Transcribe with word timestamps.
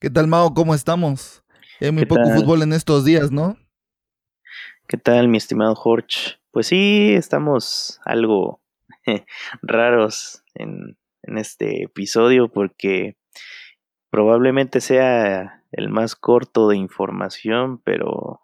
¿Qué 0.00 0.08
tal, 0.08 0.28
Mao? 0.28 0.54
¿Cómo 0.54 0.74
estamos? 0.74 1.44
Hay 1.78 1.92
muy 1.92 2.06
poco 2.06 2.22
fútbol 2.34 2.62
en 2.62 2.72
estos 2.72 3.04
días, 3.04 3.30
¿no? 3.30 3.58
¿Qué 4.88 4.96
tal, 4.96 5.28
mi 5.28 5.36
estimado 5.36 5.74
Jorge? 5.74 6.38
Pues 6.52 6.68
sí, 6.68 7.12
estamos 7.12 8.00
algo 8.06 8.62
raros 9.62 10.42
en, 10.54 10.96
en 11.22 11.36
este 11.36 11.82
episodio 11.82 12.50
porque 12.50 13.18
probablemente 14.08 14.80
sea 14.80 15.64
el 15.70 15.90
más 15.90 16.16
corto 16.16 16.66
de 16.68 16.78
información, 16.78 17.82
pero 17.84 18.40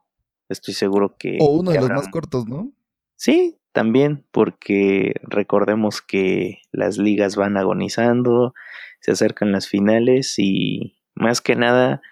estoy 0.50 0.75
seguro 0.75 1.16
que... 1.18 1.38
O 1.41 1.52
uno 1.52 1.70
de 1.70 1.80
los 1.80 1.88
más 1.88 2.09
cortos, 2.09 2.46
¿no? 2.46 2.70
Sí, 3.14 3.59
también, 3.73 4.27
porque 4.30 5.14
recordemos 5.23 6.02
que 6.02 6.59
las 6.70 6.98
ligas 6.98 7.34
van 7.34 7.57
agonizando, 7.57 8.52
se 9.00 9.12
acercan 9.12 9.52
las 9.52 9.68
finales 9.68 10.34
y 10.36 10.95
más 11.17 11.41
que 11.41 11.57
nada, 11.57 12.03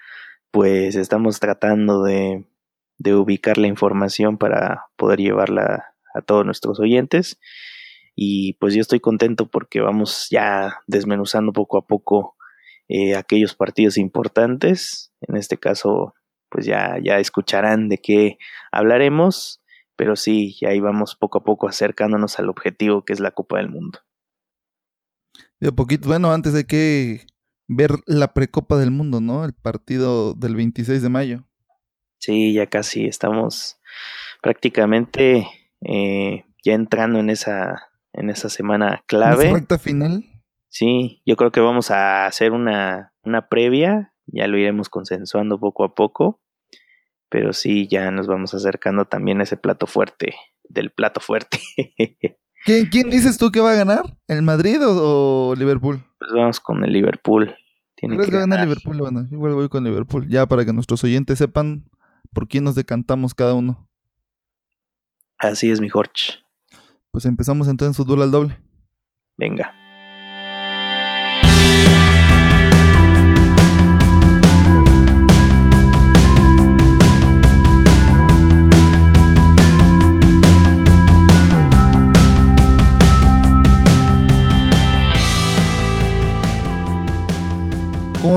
pues 0.50 0.96
estamos 0.96 1.38
tratando 1.38 2.02
de, 2.02 2.44
ubicar 3.06 3.58
la 3.58 3.66
información 3.66 4.38
para 4.38 4.86
poder 4.96 5.20
llevarla 5.20 5.94
a 6.14 6.22
todos 6.22 6.44
nuestros 6.44 6.80
oyentes. 6.80 7.38
Y 8.16 8.54
pues 8.54 8.74
yo 8.74 8.80
estoy 8.80 9.00
contento 9.00 9.50
porque 9.50 9.80
vamos 9.80 10.28
ya 10.30 10.80
desmenuzando 10.86 11.52
poco 11.52 11.78
a 11.78 11.86
poco 11.86 12.36
eh, 12.88 13.14
aquellos 13.14 13.54
partidos 13.54 13.98
importantes. 13.98 15.12
En 15.20 15.36
este 15.36 15.58
caso, 15.58 16.14
pues 16.48 16.64
ya, 16.66 16.96
ya 17.02 17.18
escucharán 17.18 17.88
de 17.88 17.98
qué 17.98 18.38
hablaremos, 18.72 19.60
pero 19.96 20.16
sí, 20.16 20.56
ya 20.60 20.70
vamos 20.80 21.16
poco 21.16 21.38
a 21.38 21.44
poco 21.44 21.68
acercándonos 21.68 22.38
al 22.38 22.48
objetivo 22.48 23.04
que 23.04 23.12
es 23.12 23.20
la 23.20 23.32
Copa 23.32 23.58
del 23.58 23.68
Mundo. 23.68 23.98
De 25.60 25.72
poquito, 25.72 26.08
bueno, 26.08 26.32
antes 26.32 26.52
de 26.52 26.64
que 26.64 27.26
ver 27.68 27.90
la 28.06 28.34
precopa 28.34 28.76
del 28.76 28.90
mundo, 28.90 29.20
¿no? 29.20 29.44
El 29.44 29.52
partido 29.52 30.34
del 30.34 30.56
26 30.56 31.02
de 31.02 31.08
mayo. 31.08 31.44
Sí, 32.18 32.52
ya 32.52 32.66
casi 32.66 33.06
estamos 33.06 33.78
prácticamente 34.42 35.46
eh, 35.82 36.44
ya 36.64 36.74
entrando 36.74 37.18
en 37.18 37.30
esa, 37.30 37.90
en 38.12 38.30
esa 38.30 38.48
semana 38.48 39.04
clave. 39.06 39.48
¿En 39.48 39.54
recta 39.54 39.78
final? 39.78 40.24
Sí, 40.68 41.22
yo 41.24 41.36
creo 41.36 41.52
que 41.52 41.60
vamos 41.60 41.90
a 41.90 42.26
hacer 42.26 42.52
una, 42.52 43.12
una 43.22 43.48
previa, 43.48 44.14
ya 44.26 44.46
lo 44.46 44.58
iremos 44.58 44.88
consensuando 44.88 45.60
poco 45.60 45.84
a 45.84 45.94
poco, 45.94 46.40
pero 47.28 47.52
sí, 47.52 47.86
ya 47.88 48.10
nos 48.10 48.26
vamos 48.26 48.54
acercando 48.54 49.04
también 49.04 49.40
a 49.40 49.44
ese 49.44 49.56
plato 49.56 49.86
fuerte, 49.86 50.34
del 50.64 50.90
plato 50.90 51.20
fuerte. 51.20 51.58
¿Quién, 52.64 52.86
¿Quién, 52.86 53.10
dices 53.10 53.36
tú 53.36 53.50
que 53.50 53.60
va 53.60 53.72
a 53.72 53.74
ganar? 53.74 54.16
¿El 54.26 54.42
Madrid 54.42 54.78
o, 54.82 55.54
Liverpool? 55.56 56.02
Pues 56.18 56.30
vamos 56.32 56.60
con 56.60 56.82
el 56.82 56.92
Liverpool. 56.92 57.54
Tiene 57.94 58.16
que 58.18 58.30
ganar 58.30 58.60
Liverpool? 58.60 58.96
Bueno, 58.98 59.26
igual 59.30 59.54
voy 59.54 59.68
con 59.68 59.84
Liverpool, 59.84 60.26
ya 60.28 60.46
para 60.46 60.64
que 60.64 60.72
nuestros 60.72 61.04
oyentes 61.04 61.38
sepan 61.38 61.84
por 62.32 62.48
quién 62.48 62.64
nos 62.64 62.74
decantamos 62.74 63.34
cada 63.34 63.54
uno. 63.54 63.88
Así 65.38 65.70
es, 65.70 65.80
mi 65.80 65.88
Jorge. 65.88 66.38
Pues 67.10 67.26
empezamos 67.26 67.68
entonces 67.68 67.96
fútbol 67.96 68.22
al 68.22 68.30
doble. 68.30 68.58
Venga. 69.36 69.74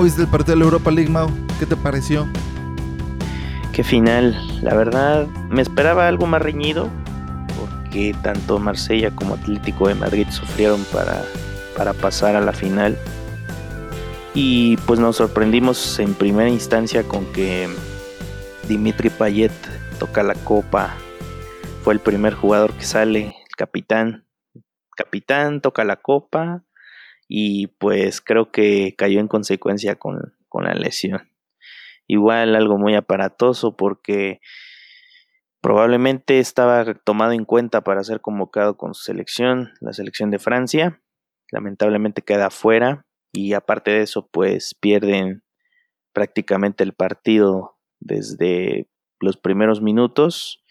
Viste 0.08 0.22
el 0.22 0.30
partido 0.30 0.54
de 0.54 0.60
la 0.60 0.66
Europa 0.66 0.90
League, 0.90 1.12
Mau? 1.12 1.30
¿Qué 1.60 1.66
te 1.66 1.76
pareció? 1.76 2.26
Qué 3.74 3.84
final. 3.84 4.38
La 4.62 4.74
verdad, 4.74 5.28
me 5.50 5.62
esperaba 5.62 6.08
algo 6.08 6.26
más 6.26 6.42
reñido, 6.42 6.88
porque 7.60 8.16
tanto 8.24 8.58
Marsella 8.58 9.12
como 9.12 9.34
Atlético 9.34 9.90
de 9.90 9.96
Madrid 9.96 10.26
sufrieron 10.30 10.82
para, 10.94 11.26
para 11.76 11.92
pasar 11.92 12.38
a 12.38 12.42
la 12.42 12.54
final. 12.54 12.98
Y 14.34 14.78
pues 14.88 14.98
nos 14.98 15.18
sorprendimos 15.18 16.00
en 16.00 16.14
primera 16.14 16.50
instancia 16.50 17.04
con 17.04 17.26
que 17.34 17.68
Dimitri 18.70 19.10
Payet 19.10 19.52
toca 20.00 20.24
la 20.24 20.36
copa. 20.36 20.96
Fue 21.84 21.94
el 21.94 22.00
primer 22.00 22.34
jugador 22.34 22.72
que 22.72 22.86
sale, 22.86 23.26
el 23.26 23.56
capitán. 23.58 24.26
capitán 24.96 25.60
toca 25.60 25.84
la 25.84 25.98
copa 25.98 26.64
y 27.28 27.68
pues 27.68 28.22
creo 28.22 28.52
que 28.52 28.96
cayó 28.98 29.20
en 29.20 29.28
consecuencia 29.28 29.96
con, 29.96 30.34
la 30.60 30.74
lesión. 30.74 31.30
Igual 32.08 32.56
algo 32.56 32.80
muy 32.80 32.96
aparatoso 32.96 33.78
porque 33.78 34.40
probablemente 35.62 36.40
estaba 36.40 36.96
tomado 36.96 37.34
en 37.34 37.46
cuenta 37.46 37.84
para 37.84 38.04
ser 38.04 38.22
convocado 38.22 38.76
con 38.76 38.96
su 38.96 39.04
selección, 39.04 39.74
la 39.82 39.94
selección 39.94 40.32
de 40.32 40.40
Francia. 40.40 41.00
Lamentablemente 41.52 42.24
queda 42.24 42.50
fuera 42.50 43.06
y 43.34 43.54
aparte 43.54 43.92
de 43.92 44.02
eso 44.02 44.28
pues 44.32 44.74
pierden 44.74 45.44
prácticamente 46.12 46.84
el 46.84 46.94
partido 46.94 47.78
desde 48.00 48.90
los 49.20 49.38
primeros 49.38 49.80
minutos. 49.80 50.64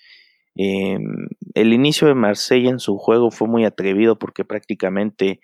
Em, 0.57 1.29
el 1.55 1.73
inicio 1.73 2.09
de 2.09 2.15
Marsella 2.15 2.71
en 2.71 2.81
su 2.81 2.97
juego 2.97 3.31
fue 3.31 3.47
muy 3.47 3.65
atrevido 3.65 4.19
porque 4.19 4.45
prácticamente 4.45 5.41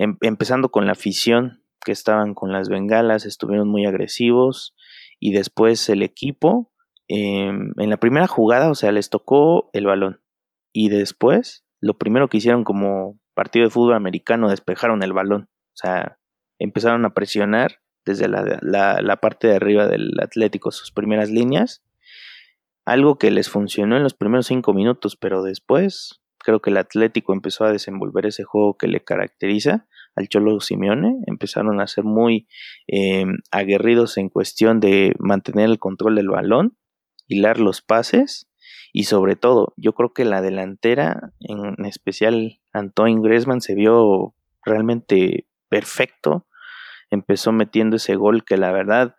Em, 0.00 0.16
empezando 0.20 0.70
con 0.70 0.86
la 0.86 0.92
afición 0.92 1.64
que 1.84 1.90
estaban 1.90 2.32
con 2.32 2.52
las 2.52 2.68
bengalas, 2.68 3.26
estuvieron 3.26 3.68
muy 3.68 3.84
agresivos 3.84 4.76
y 5.18 5.32
después 5.32 5.88
el 5.88 6.04
equipo, 6.04 6.72
em, 7.08 7.72
en 7.76 7.90
la 7.90 7.96
primera 7.96 8.28
jugada, 8.28 8.70
o 8.70 8.76
sea, 8.76 8.92
les 8.92 9.10
tocó 9.10 9.70
el 9.72 9.86
balón 9.86 10.20
y 10.72 10.88
después 10.88 11.64
lo 11.80 11.98
primero 11.98 12.28
que 12.28 12.36
hicieron 12.36 12.62
como 12.62 13.18
partido 13.34 13.64
de 13.64 13.70
fútbol 13.70 13.94
americano, 13.94 14.48
despejaron 14.48 15.02
el 15.02 15.12
balón, 15.12 15.48
o 15.50 15.76
sea, 15.76 16.20
empezaron 16.60 17.04
a 17.04 17.12
presionar 17.12 17.80
desde 18.04 18.28
la, 18.28 19.00
la 19.02 19.16
parte 19.16 19.48
de 19.48 19.56
arriba 19.56 19.88
del 19.88 20.12
Atlético 20.22 20.70
sus 20.70 20.92
primeras 20.92 21.28
líneas, 21.28 21.82
algo 22.84 23.18
que 23.18 23.32
les 23.32 23.50
funcionó 23.50 23.96
en 23.96 24.04
los 24.04 24.14
primeros 24.14 24.46
cinco 24.46 24.72
minutos, 24.74 25.16
pero 25.16 25.42
después 25.42 26.22
creo 26.48 26.62
que 26.62 26.70
el 26.70 26.78
Atlético 26.78 27.34
empezó 27.34 27.66
a 27.66 27.72
desenvolver 27.72 28.24
ese 28.24 28.42
juego 28.42 28.78
que 28.78 28.88
le 28.88 29.04
caracteriza 29.04 29.86
al 30.16 30.30
Cholo 30.30 30.60
Simeone, 30.60 31.16
empezaron 31.26 31.78
a 31.78 31.86
ser 31.86 32.04
muy 32.04 32.48
eh, 32.86 33.26
aguerridos 33.50 34.16
en 34.16 34.30
cuestión 34.30 34.80
de 34.80 35.14
mantener 35.18 35.68
el 35.68 35.78
control 35.78 36.14
del 36.14 36.30
balón, 36.30 36.78
hilar 37.26 37.60
los 37.60 37.82
pases 37.82 38.48
y 38.94 39.04
sobre 39.04 39.36
todo, 39.36 39.74
yo 39.76 39.92
creo 39.92 40.14
que 40.14 40.24
la 40.24 40.40
delantera, 40.40 41.34
en 41.40 41.84
especial 41.84 42.62
Antoine 42.72 43.20
Griezmann, 43.20 43.60
se 43.60 43.74
vio 43.74 44.34
realmente 44.64 45.46
perfecto, 45.68 46.46
empezó 47.10 47.52
metiendo 47.52 47.96
ese 47.96 48.16
gol 48.16 48.46
que 48.46 48.56
la 48.56 48.72
verdad 48.72 49.14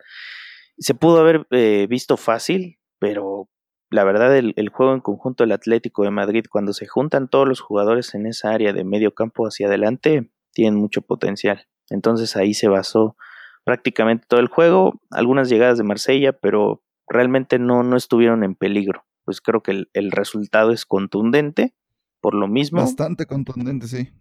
se 0.78 0.94
pudo 0.94 1.20
haber 1.20 1.46
eh, 1.52 1.86
visto 1.88 2.16
fácil, 2.16 2.80
pero 2.98 3.48
la 3.90 4.04
verdad, 4.04 4.36
el, 4.36 4.68
juego 4.68 4.94
en 4.94 5.00
conjunto 5.00 5.42
del 5.42 5.52
Atlético 5.52 6.04
de 6.04 6.10
Madrid, 6.10 6.44
cuando 6.48 6.72
se 6.72 6.86
juntan 6.86 7.28
todos 7.28 7.48
los 7.48 7.60
jugadores 7.60 8.14
en 8.14 8.26
esa 8.26 8.50
área 8.50 8.72
de 8.72 8.84
medio 8.84 9.14
campo 9.14 9.46
hacia 9.46 9.66
adelante, 9.66 10.30
tienen 10.52 10.76
mucho 10.76 11.02
potencial. 11.02 11.66
Entonces 11.88 12.36
ahí 12.36 12.54
se 12.54 12.68
basó 12.68 13.16
prácticamente 13.64 14.26
todo 14.28 14.38
el 14.38 14.46
juego, 14.46 15.00
algunas 15.10 15.48
llegadas 15.48 15.76
de 15.76 15.84
Marsella, 15.84 16.32
pero 16.32 16.84
realmente 17.08 17.58
no, 17.58 17.82
no 17.82 17.96
estuvieron 17.96 18.44
en 18.44 18.54
peligro. 18.54 19.04
Pues 19.24 19.40
creo 19.40 19.60
que 19.60 19.86
el, 19.92 20.12
resultado 20.12 20.70
es 20.70 20.86
contundente, 20.86 21.74
por 22.20 22.34
lo 22.34 22.46
mismo. 22.46 22.80
Bastante 22.80 23.26
contundente, 23.26 23.88
sí. 23.88 24.12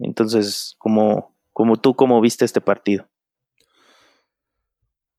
Entonces, 0.00 0.74
como, 0.78 1.36
como 1.52 1.76
tú, 1.76 1.94
¿cómo 1.94 2.20
viste 2.20 2.44
este 2.44 2.60
partido? 2.60 3.08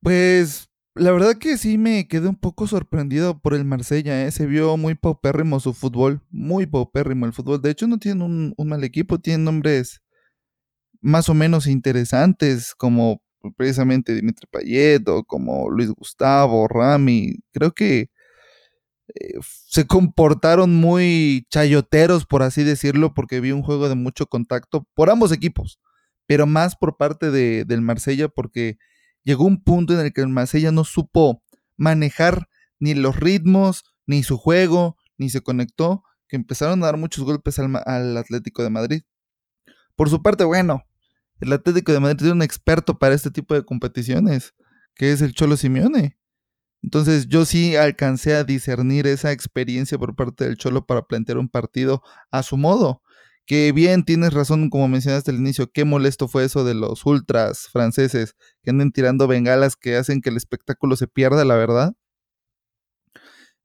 Pues 0.02 0.70
la 1.00 1.12
verdad 1.12 1.38
que 1.38 1.58
sí 1.58 1.78
me 1.78 2.08
quedé 2.08 2.28
un 2.28 2.36
poco 2.36 2.68
sorprendido 2.68 3.40
por 3.40 3.54
el 3.54 3.66
Marsella, 3.66 4.26
¿eh? 4.26 4.32
se 4.32 4.46
vio 4.46 4.78
muy 4.78 4.96
paupérrimo 4.96 5.60
su 5.60 5.74
fútbol, 5.74 6.22
muy 6.30 6.66
paupérrimo 6.66 7.26
el 7.26 7.34
fútbol. 7.34 7.62
De 7.62 7.72
hecho, 7.72 7.88
no 7.88 7.98
tienen 8.00 8.22
un, 8.58 8.68
mal 8.68 8.84
equipo, 8.84 9.20
tienen 9.20 9.44
nombres 9.44 10.02
más 11.02 11.30
o 11.30 11.34
menos 11.34 11.68
interesantes, 11.68 12.74
como 12.76 13.22
precisamente 13.56 14.14
Dimitri 14.14 14.48
Payet 14.52 15.08
o 15.10 15.24
como 15.24 15.70
Luis 15.70 15.90
Gustavo, 15.92 16.68
Rami. 16.68 17.36
Creo 17.52 17.72
que 17.74 18.10
eh, 19.16 19.40
se 19.68 19.88
comportaron 19.88 20.76
muy 20.76 21.46
chayoteros, 21.50 22.26
por 22.26 22.44
así 22.44 22.64
decirlo, 22.64 23.14
porque 23.14 23.40
vi 23.40 23.52
un 23.52 23.64
juego 23.64 23.90
de 23.90 23.96
mucho 23.96 24.28
contacto 24.28 24.88
por 24.96 25.10
ambos 25.10 25.32
equipos, 25.32 25.80
pero 26.28 26.46
más 26.48 26.76
por 26.76 26.98
parte 26.98 27.32
de, 27.32 27.66
del 27.66 27.82
Marsella, 27.82 28.28
porque 28.28 28.78
llegó 29.28 29.44
un 29.44 29.62
punto 29.62 29.94
en 29.94 30.00
el 30.00 30.14
que 30.14 30.22
el 30.22 30.30
Marsella 30.30 30.72
no 30.72 30.86
supo 30.86 31.44
manejar 31.76 32.48
ni 32.80 32.94
los 32.94 33.18
ritmos, 33.18 33.84
ni 34.06 34.24
su 34.24 34.38
juego, 34.38 34.96
ni 35.18 35.30
se 35.30 35.42
conectó, 35.42 36.04
que 36.30 36.38
empezaron 36.38 36.82
a 36.82 36.86
dar 36.86 36.96
muchos 36.96 37.26
golpes 37.26 37.60
al, 37.60 38.18
Atlético 38.18 38.64
de 38.64 38.70
Madrid. 38.70 39.02
Por 39.98 40.10
su 40.10 40.22
parte, 40.22 40.46
bueno, 40.46 40.86
el 41.42 41.52
Atlético 41.52 41.92
de 41.92 42.00
Madrid 42.00 42.26
es 42.28 42.32
un 42.32 42.42
experto 42.42 43.00
para 43.00 43.16
este 43.16 43.30
tipo 43.30 43.54
de 43.54 43.66
competiciones, 43.66 44.54
que 44.96 45.12
es 45.12 45.22
el 45.22 45.34
Cholo 45.34 45.58
Simeone. 45.58 46.18
Entonces 46.82 47.28
yo 47.28 47.44
sí 47.44 47.76
alcancé 47.76 48.34
a 48.34 48.46
discernir 48.46 49.08
esa 49.08 49.34
experiencia 49.34 49.98
por 49.98 50.16
parte 50.16 50.46
del 50.46 50.56
Cholo 50.56 50.86
para 50.86 51.06
plantear 51.06 51.38
un 51.38 51.50
partido 51.50 52.02
a 52.32 52.44
su 52.44 52.56
modo. 52.56 53.02
Que 53.48 53.72
bien 53.72 54.04
tienes 54.04 54.34
razón, 54.34 54.70
como 54.70 54.90
mencionaste 54.90 55.32
al 55.32 55.38
inicio, 55.38 55.72
qué 55.72 55.86
molesto 55.86 56.28
fue 56.28 56.44
eso 56.44 56.66
de 56.66 56.74
los 56.76 57.06
ultras 57.06 57.70
franceses 57.72 58.36
que 58.62 58.72
anden 58.72 58.92
tirando 58.92 59.26
bengalas 59.28 59.78
que 59.78 59.96
hacen 59.96 60.22
que 60.22 60.30
el 60.30 60.38
espectáculo 60.38 60.98
se 60.98 61.08
pierda, 61.08 61.46
la 61.46 61.56
verdad. 61.56 61.94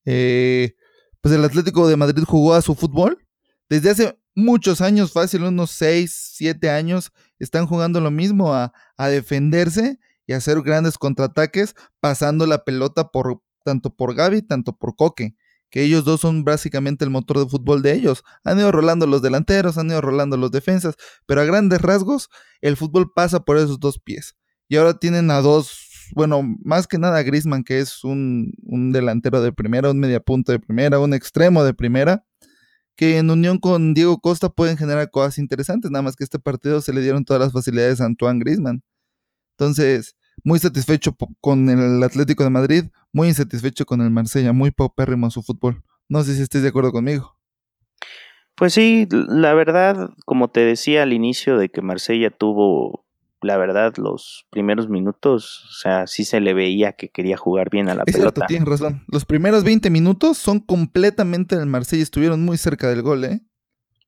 Eh, 0.05 0.75
pues 1.20 1.34
el 1.34 1.44
Atlético 1.44 1.88
de 1.88 1.96
Madrid 1.96 2.23
jugó 2.25 2.55
a 2.55 2.62
su 2.62 2.75
fútbol. 2.75 3.26
Desde 3.69 3.90
hace 3.90 4.19
muchos 4.34 4.81
años, 4.81 5.12
fácil, 5.12 5.43
unos 5.43 5.70
6, 5.73 6.32
7 6.35 6.70
años, 6.70 7.12
están 7.38 7.67
jugando 7.67 8.00
lo 8.00 8.11
mismo, 8.11 8.55
a, 8.55 8.73
defenderse 8.99 9.99
y 10.28 10.32
hacer 10.32 10.62
grandes 10.62 10.96
contraataques 10.96 11.75
pasando 11.99 12.46
la 12.46 12.64
pelota 12.64 13.08
por 13.08 13.43
tanto 13.64 13.90
por 13.94 14.14
Gaby, 14.14 14.43
tanto 14.43 14.76
por 14.76 14.94
Coque, 14.94 15.35
que 15.72 15.82
ellos 15.82 16.04
dos 16.04 16.20
son 16.20 16.44
básicamente 16.44 17.02
el 17.02 17.10
motor 17.10 17.38
de 17.38 17.48
fútbol 17.48 17.80
de 17.80 17.94
ellos. 17.94 18.22
Han 18.44 18.58
ido 18.58 18.70
rolando 18.70 19.06
los 19.06 19.22
delanteros, 19.22 19.78
han 19.78 19.88
ido 19.88 20.02
rolando 20.02 20.36
los 20.36 20.50
defensas, 20.50 20.96
pero 21.26 21.40
a 21.40 21.44
grandes 21.44 21.80
rasgos 21.80 22.28
el 22.60 22.76
fútbol 22.76 23.10
pasa 23.12 23.40
por 23.40 23.56
esos 23.56 23.80
dos 23.80 23.98
pies. 23.98 24.36
Y 24.69 24.76
ahora 24.76 24.98
tienen 24.98 25.30
a 25.30 25.40
dos, 25.40 25.88
bueno, 26.14 26.42
más 26.62 26.86
que 26.86 26.98
nada 26.98 27.22
Grisman, 27.22 27.64
que 27.64 27.80
es 27.80 28.04
un, 28.04 28.52
un 28.64 28.92
delantero 28.92 29.40
de 29.40 29.50
primera, 29.50 29.90
un 29.90 29.98
mediapunto 29.98 30.52
de 30.52 30.58
primera, 30.58 30.98
un 30.98 31.14
extremo 31.14 31.64
de 31.64 31.72
primera, 31.72 32.22
que 32.94 33.16
en 33.16 33.30
unión 33.30 33.58
con 33.58 33.94
Diego 33.94 34.18
Costa 34.20 34.50
pueden 34.50 34.76
generar 34.76 35.10
cosas 35.10 35.38
interesantes, 35.38 35.90
nada 35.90 36.02
más 36.02 36.16
que 36.16 36.25
este 36.25 36.38
partido 36.38 36.82
se 36.82 36.92
le 36.92 37.00
dieron 37.00 37.25
todas 37.25 37.40
las 37.40 37.52
facilidades 37.52 38.02
a 38.02 38.04
Antoine 38.04 38.40
Grisman. 38.40 38.82
Entonces, 39.56 40.16
muy 40.44 40.58
satisfecho 40.58 41.16
con 41.40 41.68
el 41.68 42.02
Atlético 42.02 42.44
de 42.44 42.50
Madrid, 42.50 42.84
muy 43.12 43.28
insatisfecho 43.28 43.84
con 43.86 44.00
el 44.00 44.10
Marsella, 44.10 44.52
muy 44.52 44.70
paupérrimo 44.70 45.30
su 45.30 45.42
fútbol. 45.42 45.82
No 46.08 46.22
sé 46.22 46.34
si 46.34 46.42
estés 46.42 46.62
de 46.62 46.68
acuerdo 46.68 46.92
conmigo. 46.92 47.36
Pues 48.54 48.74
sí, 48.74 49.08
la 49.10 49.54
verdad, 49.54 50.10
como 50.24 50.48
te 50.48 50.60
decía 50.60 51.02
al 51.02 51.12
inicio 51.12 51.58
de 51.58 51.70
que 51.70 51.80
Marsella 51.80 52.30
tuvo, 52.30 53.06
la 53.40 53.56
verdad, 53.56 53.94
los 53.96 54.46
primeros 54.50 54.88
minutos, 54.88 55.64
o 55.70 55.72
sea, 55.72 56.06
sí 56.06 56.24
se 56.24 56.40
le 56.40 56.52
veía 56.52 56.92
que 56.92 57.08
quería 57.08 57.36
jugar 57.36 57.70
bien 57.70 57.88
a 57.88 57.94
la 57.94 58.04
es 58.06 58.14
pelota. 58.14 58.34
Cierto, 58.34 58.46
tienes 58.48 58.68
razón. 58.68 59.04
Los 59.08 59.24
primeros 59.24 59.64
20 59.64 59.88
minutos 59.90 60.36
son 60.36 60.60
completamente 60.60 61.56
del 61.56 61.66
Marsella, 61.66 62.02
estuvieron 62.02 62.44
muy 62.44 62.58
cerca 62.58 62.88
del 62.88 63.02
gol, 63.02 63.24
¿eh? 63.24 63.40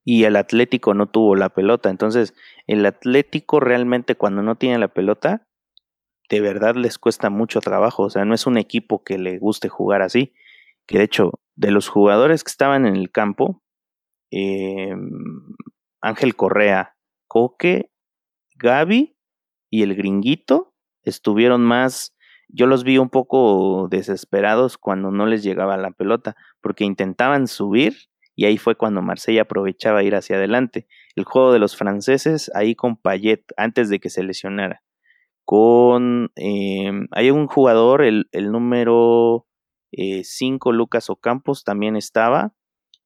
Y 0.05 0.25
el 0.25 0.37
Atlético 0.37 0.93
no 0.93 1.09
tuvo 1.09 1.35
la 1.35 1.49
pelota. 1.49 1.89
Entonces, 1.89 2.35
el 2.67 2.85
Atlético 2.85 3.59
realmente 3.61 4.15
cuando 4.17 4.43
no 4.43 4.57
tiene 4.57 4.79
la 4.79 4.89
pelota, 4.89 5.47
de 6.29 6.41
verdad 6.41 6.75
les 6.75 6.99
cuesta 6.99 7.31
mucho 7.31 7.61
trabajo. 7.61 8.05
O 8.05 8.11
sea, 8.11 8.25
no 8.25 8.35
es 8.35 8.47
un 8.47 8.57
equipo 8.59 9.05
que 9.05 9.19
le 9.19 9.39
guste 9.39 9.69
jugar 9.69 10.03
así. 10.03 10.33
Que 10.87 10.99
de 10.99 11.05
hecho, 11.05 11.33
de 11.57 11.71
los 11.71 11.89
jugadores 11.89 12.45
que 12.45 12.51
estaban 12.51 12.87
en 12.87 12.97
el 12.97 13.11
campo, 13.11 13.63
eh, 14.31 14.95
Ángel 16.01 16.37
Correa, 16.37 16.97
Coque, 17.29 17.91
Gaby 18.57 19.17
y 19.71 19.83
el 19.83 19.95
gringuito 19.95 20.75
estuvieron 21.03 21.63
más, 21.63 22.15
yo 22.49 22.67
los 22.67 22.85
vi 22.85 22.99
un 22.99 23.11
poco 23.11 23.89
desesperados 23.91 24.79
cuando 24.79 25.11
no 25.11 25.27
les 25.27 25.43
llegaba 25.43 25.77
la 25.77 25.91
pelota, 25.91 26.37
porque 26.61 26.85
intentaban 26.85 27.47
subir 27.47 27.95
y 28.37 28.47
ahí 28.47 28.59
fue 28.59 28.77
cuando 28.77 29.03
Marsella 29.03 29.43
aprovechaba 29.43 30.03
ir 30.03 30.15
hacia 30.15 30.37
adelante. 30.37 30.87
El 31.17 31.25
juego 31.25 31.53
de 31.53 31.59
los 31.59 31.77
franceses 31.77 32.51
ahí 32.55 32.75
con 32.75 32.97
Payet 32.97 33.45
antes 33.57 33.89
de 33.89 34.01
que 34.01 34.11
se 34.11 34.23
lesionara 34.23 34.83
con... 35.45 36.33
Eh, 36.37 36.91
hay 37.11 37.31
un 37.31 37.47
jugador, 37.47 38.03
el, 38.03 38.29
el 38.33 38.51
número 38.51 39.47
5, 39.93 40.71
eh, 40.71 40.75
Lucas 40.75 41.11
Ocampos, 41.11 41.65
también 41.65 41.97
estaba. 41.97 42.55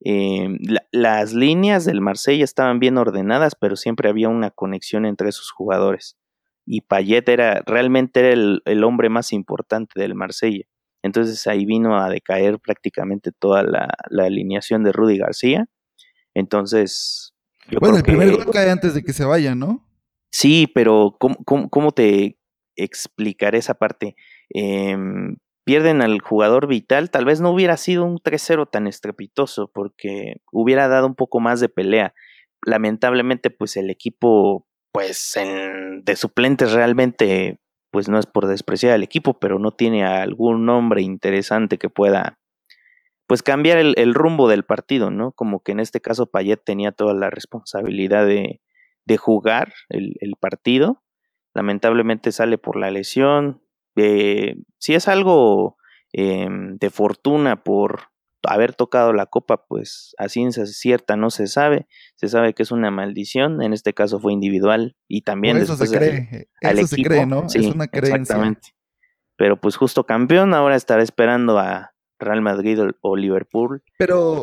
Eh, 0.04 0.48
las 0.92 1.34
líneas 1.34 1.84
del 1.84 2.00
Marsella 2.00 2.44
estaban 2.44 2.78
bien 2.78 2.98
ordenadas, 2.98 3.54
pero 3.54 3.76
siempre 3.76 4.08
había 4.08 4.28
una 4.28 4.50
conexión 4.50 5.06
entre 5.06 5.28
esos 5.28 5.50
jugadores. 5.50 6.16
Y 6.64 6.82
Payet 6.82 7.28
era, 7.28 7.62
realmente 7.66 8.20
era 8.20 8.30
el, 8.30 8.62
el 8.64 8.84
hombre 8.84 9.08
más 9.08 9.32
importante 9.32 10.00
del 10.00 10.14
Marsella. 10.14 10.64
Entonces 11.02 11.46
ahí 11.46 11.64
vino 11.64 11.98
a 11.98 12.08
decaer 12.10 12.58
prácticamente 12.58 13.32
toda 13.32 13.62
la, 13.62 13.88
la 14.10 14.24
alineación 14.24 14.84
de 14.84 14.92
Rudy 14.92 15.18
García. 15.18 15.66
Entonces. 16.34 17.34
bueno, 17.80 17.96
el 17.96 18.02
primer 18.02 18.30
gol 18.32 18.50
cae 18.52 18.70
antes 18.70 18.94
de 18.94 19.02
que 19.02 19.12
se 19.12 19.24
vaya, 19.24 19.54
¿no? 19.54 19.87
Sí, 20.30 20.66
pero 20.74 21.16
¿cómo, 21.18 21.36
cómo, 21.70 21.92
te 21.92 22.38
explicaré 22.76 23.58
esa 23.58 23.74
parte? 23.74 24.16
Em, 24.50 25.36
pierden 25.64 26.02
al 26.02 26.20
jugador 26.20 26.66
vital, 26.66 27.10
tal 27.10 27.24
vez 27.24 27.40
no 27.40 27.50
hubiera 27.50 27.76
sido 27.76 28.04
un 28.04 28.18
3-0 28.18 28.70
tan 28.70 28.86
estrepitoso 28.86 29.70
porque 29.72 30.40
hubiera 30.52 30.88
dado 30.88 31.06
un 31.06 31.14
poco 31.14 31.40
más 31.40 31.60
de 31.60 31.68
pelea. 31.68 32.14
Lamentablemente, 32.64 33.50
pues 33.50 33.76
el 33.76 33.90
equipo, 33.90 34.66
pues 34.92 35.36
en, 35.36 36.04
de 36.04 36.16
suplentes 36.16 36.72
realmente, 36.72 37.60
pues 37.90 38.08
no 38.08 38.18
es 38.18 38.26
por 38.26 38.46
despreciar 38.46 38.94
al 38.94 39.02
equipo, 39.02 39.38
pero 39.38 39.58
no 39.58 39.72
tiene 39.72 40.04
algún 40.04 40.66
nombre 40.66 41.02
interesante 41.02 41.78
que 41.78 41.90
pueda, 41.90 42.38
pues 43.26 43.42
cambiar 43.42 43.78
el 43.78 44.14
rumbo 44.14 44.48
del 44.48 44.64
partido, 44.64 45.10
¿no? 45.10 45.32
Como 45.32 45.62
que 45.62 45.72
en 45.72 45.80
este 45.80 46.00
caso 46.00 46.26
Payet 46.26 46.62
tenía 46.64 46.92
toda 46.92 47.14
la 47.14 47.30
responsabilidad 47.30 48.26
de, 48.26 48.60
de 49.08 49.16
jugar 49.16 49.72
el, 49.88 50.34
partido. 50.38 51.02
Lamentablemente 51.54 52.30
sale 52.30 52.58
por 52.58 52.76
la 52.76 52.90
lesión. 52.90 53.62
Eh, 53.96 54.56
si 54.78 54.94
es 54.94 55.08
algo 55.08 55.78
em, 56.12 56.76
de 56.76 56.90
fortuna 56.90 57.64
por 57.64 58.10
haber 58.44 58.74
tocado 58.74 59.14
la 59.14 59.24
copa, 59.24 59.64
pues 59.66 60.14
a 60.18 60.28
ciencia 60.28 60.66
cierta 60.66 61.16
no 61.16 61.30
se 61.30 61.46
sabe. 61.46 61.86
Se 62.16 62.28
sabe 62.28 62.52
que 62.52 62.62
es 62.62 62.70
una 62.70 62.90
maldición. 62.90 63.62
En 63.62 63.72
este 63.72 63.94
caso 63.94 64.20
fue 64.20 64.34
individual 64.34 64.94
y 65.08 65.22
también 65.22 65.56
eso 65.56 65.74
se 65.76 65.88
cree. 65.88 66.48
eso 66.60 66.86
se 66.86 67.02
cree, 67.02 67.24
¿no? 67.24 67.46
es 67.46 67.56
una 67.56 67.88
creencia. 67.88 68.16
Exactamente. 68.16 68.74
Pero 69.36 69.58
pues 69.58 69.76
justo 69.76 70.04
campeón, 70.04 70.52
ahora 70.52 70.76
estará 70.76 71.02
esperando 71.02 71.58
a 71.58 71.94
Real 72.18 72.42
Madrid 72.42 72.78
o 73.00 73.16
Liverpool 73.16 73.82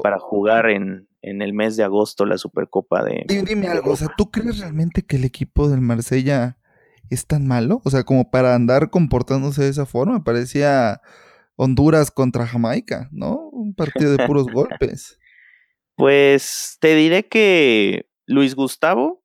para 0.01 0.18
jugar 0.18 0.69
en, 0.71 1.07
en 1.25 1.42
el 1.42 1.54
mes 1.54 1.75
de 1.75 1.83
agosto 1.83 2.25
la 2.25 2.38
Supercopa 2.38 3.04
de... 3.04 3.25
Dime, 3.27 3.68
algo, 3.68 3.92
o 3.92 3.95
sea, 3.95 4.10
¿tú 4.16 4.30
crees 4.30 4.60
realmente 4.60 5.01
que 5.01 5.16
el 5.16 5.25
equipo 5.25 5.68
del 5.68 5.81
Marsella 5.81 6.60
es 7.10 7.25
tan 7.25 7.48
malo? 7.48 7.81
O 7.83 7.89
sea, 7.89 8.04
como 8.04 8.30
para 8.30 8.54
andar 8.54 8.92
comportándose 8.92 9.63
de 9.63 9.69
esa 9.69 9.88
forma, 9.88 10.24
parecía 10.24 11.01
Honduras 11.56 12.11
contra 12.11 12.45
Jamaica, 12.45 13.09
¿no? 13.11 13.49
Un 13.52 13.73
partido 13.73 14.16
de 14.16 14.28
puros 14.28 14.45
golpes. 14.54 15.18
Pues 15.95 16.78
te 16.80 16.94
diré 16.94 17.28
que 17.28 18.07
Luis 18.28 18.54
Gustavo, 18.54 19.23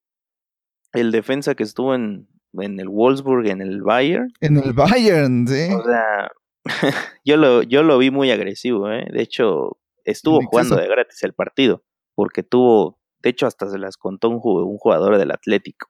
el 0.94 1.12
defensa 1.12 1.54
que 1.54 1.64
estuvo 1.64 1.94
en, 1.94 2.28
en 2.54 2.80
el 2.80 2.88
Wolfsburg, 2.88 3.46
en 3.46 3.60
el 3.60 3.82
Bayern. 3.82 4.32
En 4.40 4.56
el 4.56 4.72
Bayern, 4.72 5.46
sí. 5.46 5.68
O 5.74 5.84
sea, 5.84 6.30
yo 7.26 7.36
lo, 7.36 7.62
yo 7.62 7.82
lo 7.82 7.98
vi 7.98 8.10
muy 8.10 8.30
agresivo, 8.30 8.90
¿eh? 8.90 9.06
De 9.12 9.20
hecho, 9.20 9.78
estuvo 10.04 10.40
jugando 10.46 10.76
de 10.76 10.88
gratis 10.88 11.22
el 11.24 11.34
partido 11.34 11.84
porque 12.20 12.42
tuvo, 12.42 12.98
de 13.22 13.30
hecho 13.30 13.46
hasta 13.46 13.66
se 13.70 13.78
las 13.78 13.96
contó 13.96 14.28
un, 14.28 14.40
jugador 14.40 15.16
del 15.16 15.30
Atlético, 15.30 15.88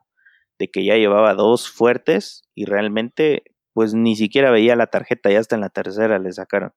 de 0.60 0.70
que 0.70 0.84
ya 0.84 0.94
llevaba 0.94 1.34
dos 1.34 1.68
fuertes 1.68 2.44
y 2.54 2.66
realmente 2.66 3.42
pues 3.72 3.94
ni 3.94 4.14
siquiera 4.14 4.52
veía 4.52 4.76
la 4.76 4.86
tarjeta, 4.86 5.28
ya 5.28 5.40
hasta 5.40 5.56
en 5.56 5.62
la 5.62 5.70
tercera 5.70 6.20
le 6.20 6.30
sacaron. 6.30 6.70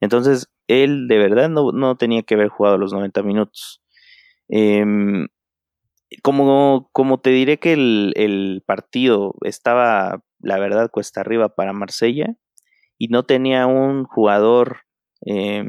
Entonces 0.00 0.48
él 0.68 1.08
de 1.08 1.18
verdad 1.18 1.48
no, 1.48 1.72
no 1.72 1.96
tenía 1.96 2.22
que 2.22 2.34
haber 2.34 2.50
jugado 2.50 2.78
los 2.78 2.92
90 2.92 3.24
minutos. 3.24 3.82
Em, 4.46 5.26
como, 6.22 6.88
como 6.92 7.18
te 7.18 7.30
diré 7.30 7.58
que 7.58 7.72
el, 7.72 8.12
el, 8.14 8.62
partido 8.64 9.34
estaba, 9.40 10.22
la 10.38 10.60
verdad, 10.60 10.88
cuesta 10.92 11.20
arriba 11.20 11.48
para 11.56 11.72
Marsella 11.72 12.36
y 12.96 13.08
no 13.08 13.24
tenía 13.24 13.66
un 13.66 14.04
jugador 14.04 14.83
eh, 15.26 15.64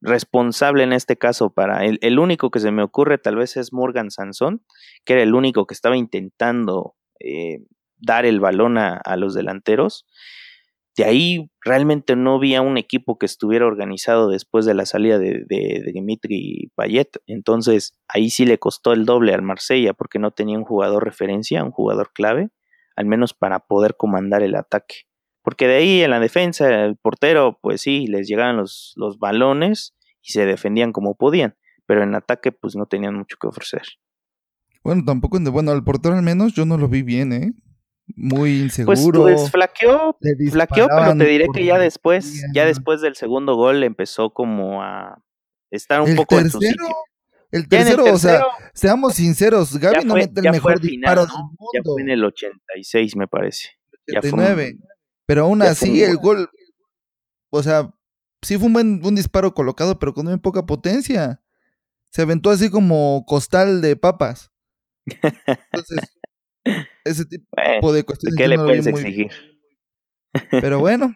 responsable 0.00 0.82
en 0.82 0.92
este 0.92 1.16
caso 1.16 1.50
para 1.50 1.84
el, 1.84 2.18
único 2.18 2.50
que 2.50 2.58
se 2.58 2.72
me 2.72 2.82
ocurre 2.82 3.18
tal 3.18 3.36
vez 3.36 3.56
es 3.56 3.72
Morgan 3.72 4.10
Sansón, 4.10 4.64
que 5.04 5.12
era 5.14 5.22
el 5.22 5.34
único 5.34 5.66
que 5.66 5.74
estaba 5.74 5.96
intentando 5.96 6.96
eh, 7.20 7.60
dar 7.98 8.26
el 8.26 8.40
balón 8.40 8.78
a, 8.78 9.00
los 9.16 9.34
delanteros. 9.34 10.06
De 10.96 11.04
ahí 11.04 11.50
realmente 11.60 12.16
no 12.16 12.34
había 12.34 12.62
un 12.62 12.78
equipo 12.78 13.16
que 13.16 13.26
estuviera 13.26 13.64
organizado 13.64 14.28
después 14.28 14.66
de 14.66 14.74
la 14.74 14.86
salida 14.86 15.18
de, 15.18 15.44
de, 15.46 15.82
de 15.84 15.92
Dimitri 15.92 16.72
Payet. 16.74 17.10
Entonces 17.26 17.96
ahí 18.08 18.30
sí 18.30 18.44
le 18.44 18.58
costó 18.58 18.92
el 18.92 19.06
doble 19.06 19.32
al 19.34 19.42
Marsella 19.42 19.94
porque 19.94 20.18
no 20.18 20.32
tenía 20.32 20.58
un 20.58 20.64
jugador 20.64 21.04
referencia, 21.04 21.62
un 21.62 21.70
jugador 21.70 22.12
clave, 22.12 22.48
al 22.96 23.06
menos 23.06 23.34
para 23.34 23.60
poder 23.60 23.96
comandar 23.96 24.42
el 24.42 24.56
ataque. 24.56 25.09
Porque 25.50 25.66
de 25.66 25.78
ahí 25.78 26.00
en 26.02 26.10
la 26.10 26.20
defensa, 26.20 26.84
el 26.84 26.96
portero, 26.96 27.58
pues 27.60 27.80
sí, 27.80 28.06
les 28.06 28.28
llegaban 28.28 28.56
los, 28.56 28.92
los 28.94 29.18
balones 29.18 29.96
y 30.22 30.30
se 30.30 30.46
defendían 30.46 30.92
como 30.92 31.16
podían. 31.16 31.56
Pero 31.86 32.04
en 32.04 32.14
ataque, 32.14 32.52
pues 32.52 32.76
no 32.76 32.86
tenían 32.86 33.16
mucho 33.16 33.36
que 33.40 33.48
ofrecer. 33.48 33.82
Bueno, 34.84 35.02
tampoco, 35.04 35.40
bueno, 35.50 35.72
al 35.72 35.82
portero 35.82 36.14
al 36.14 36.22
menos 36.22 36.52
yo 36.54 36.64
no 36.66 36.78
lo 36.78 36.86
vi 36.88 37.02
bien, 37.02 37.32
¿eh? 37.32 37.52
muy 38.14 38.68
Pues, 38.68 38.78
inseguro. 38.78 39.22
pues 39.22 39.50
flaqueó, 39.50 40.16
flaqueó, 40.52 40.86
pero 40.88 41.16
te 41.16 41.24
diré 41.24 41.46
que 41.52 41.64
ya 41.64 41.78
después, 41.78 42.44
ya 42.54 42.64
después 42.64 43.00
del 43.00 43.16
segundo 43.16 43.56
gol 43.56 43.82
empezó 43.82 44.30
como 44.30 44.82
a 44.82 45.20
estar 45.72 46.00
un 46.00 46.10
el 46.10 46.16
poco 46.16 46.38
en 46.38 46.48
su 46.50 46.60
tercero, 46.60 46.84
sitio. 46.86 46.96
el 47.50 47.60
el 47.62 47.68
tercero, 47.68 48.04
o 48.04 48.18
sea, 48.18 48.42
seamos 48.72 49.14
sinceros, 49.14 49.76
Gaby 49.76 50.04
no 50.04 50.14
mete 50.14 50.40
el 50.40 50.50
mejor 50.50 50.72
al 50.74 50.80
final, 50.80 50.90
disparo 50.92 51.26
del 51.26 51.28
¿no? 51.28 51.50
Ya 51.74 51.80
fue 51.84 52.02
en 52.02 52.10
el 52.10 52.24
86, 52.24 53.16
me 53.16 53.26
parece. 53.28 53.68
Ya 54.06 54.20
fue 54.22 54.32
un- 54.32 54.40
89. 54.40 54.78
Pero 55.30 55.44
aún 55.44 55.60
ya 55.60 55.70
así, 55.70 56.02
el 56.02 56.16
gol. 56.16 56.50
o 57.50 57.62
sea, 57.62 57.94
sí 58.42 58.58
fue 58.58 58.66
un 58.66 58.72
buen 58.72 59.06
un 59.06 59.14
disparo 59.14 59.54
colocado, 59.54 59.96
pero 60.00 60.12
con 60.12 60.26
muy 60.26 60.38
poca 60.38 60.66
potencia. 60.66 61.40
Se 62.10 62.22
aventó 62.22 62.50
así 62.50 62.68
como 62.68 63.24
costal 63.26 63.80
de 63.80 63.94
papas. 63.94 64.50
Entonces, 65.06 66.00
ese 67.04 67.24
tipo 67.26 67.46
Bueno, 67.52 67.92
de 67.92 68.04
cuestiones 68.04 68.36
¿qué 68.36 68.48
le 68.48 68.56
no 68.56 68.64
puedes 68.64 68.84
bien. 68.86 68.96
exigir? 68.96 69.30
Pero 70.50 70.80
bueno, 70.80 71.14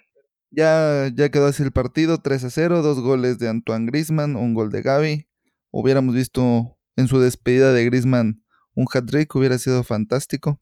ya, 0.53 1.11
ya 1.13 1.29
quedó 1.31 1.47
así 1.47 1.65
el 1.65 1.73
partido, 1.73 2.19
3 2.19 2.45
a 2.45 2.51
0, 2.51 2.83
dos 2.83 3.01
goles 3.01 3.41
de 3.41 3.49
Antoine 3.49 3.87
Grisman, 3.87 4.37
un 4.37 4.55
gol 4.55 4.71
de 4.71 4.83
Gaby. 4.83 5.29
Hubiéramos 5.73 6.15
visto 6.15 6.79
en 6.97 7.09
su 7.09 7.19
despedida 7.19 7.73
de 7.73 7.85
Grisman 7.85 8.45
un 8.77 8.87
hat-trick, 8.93 9.35
hubiera 9.35 9.59
sido 9.59 9.83
fantástico. 9.83 10.61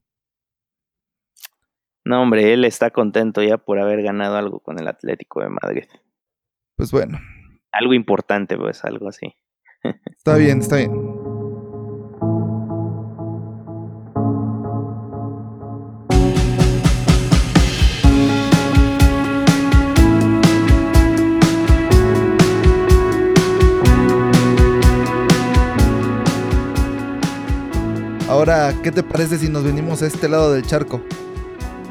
No, 2.05 2.21
hombre, 2.21 2.53
él 2.53 2.65
está 2.65 2.89
contento 2.91 3.41
ya 3.41 3.57
por 3.57 3.79
haber 3.79 4.03
ganado 4.03 4.35
algo 4.35 4.59
con 4.59 4.77
el 4.77 4.89
Atlético 4.89 5.41
de 5.41 5.49
Madrid. 5.49 5.85
Pues 6.75 6.91
bueno, 6.91 7.19
Algo 7.71 7.93
importante, 7.93 8.57
pues, 8.57 8.83
algo 8.83 9.07
así. 9.07 9.33
está 10.17 10.35
bien, 10.35 10.59
está 10.59 10.77
bien. 10.77 10.91
Ahora, 28.27 28.73
¿qué 28.83 28.91
te 28.91 29.03
parece 29.03 29.37
si 29.37 29.47
nos 29.47 29.63
venimos 29.63 30.01
a 30.01 30.07
este 30.07 30.27
lado 30.27 30.51
del 30.51 30.65
charco? 30.65 31.01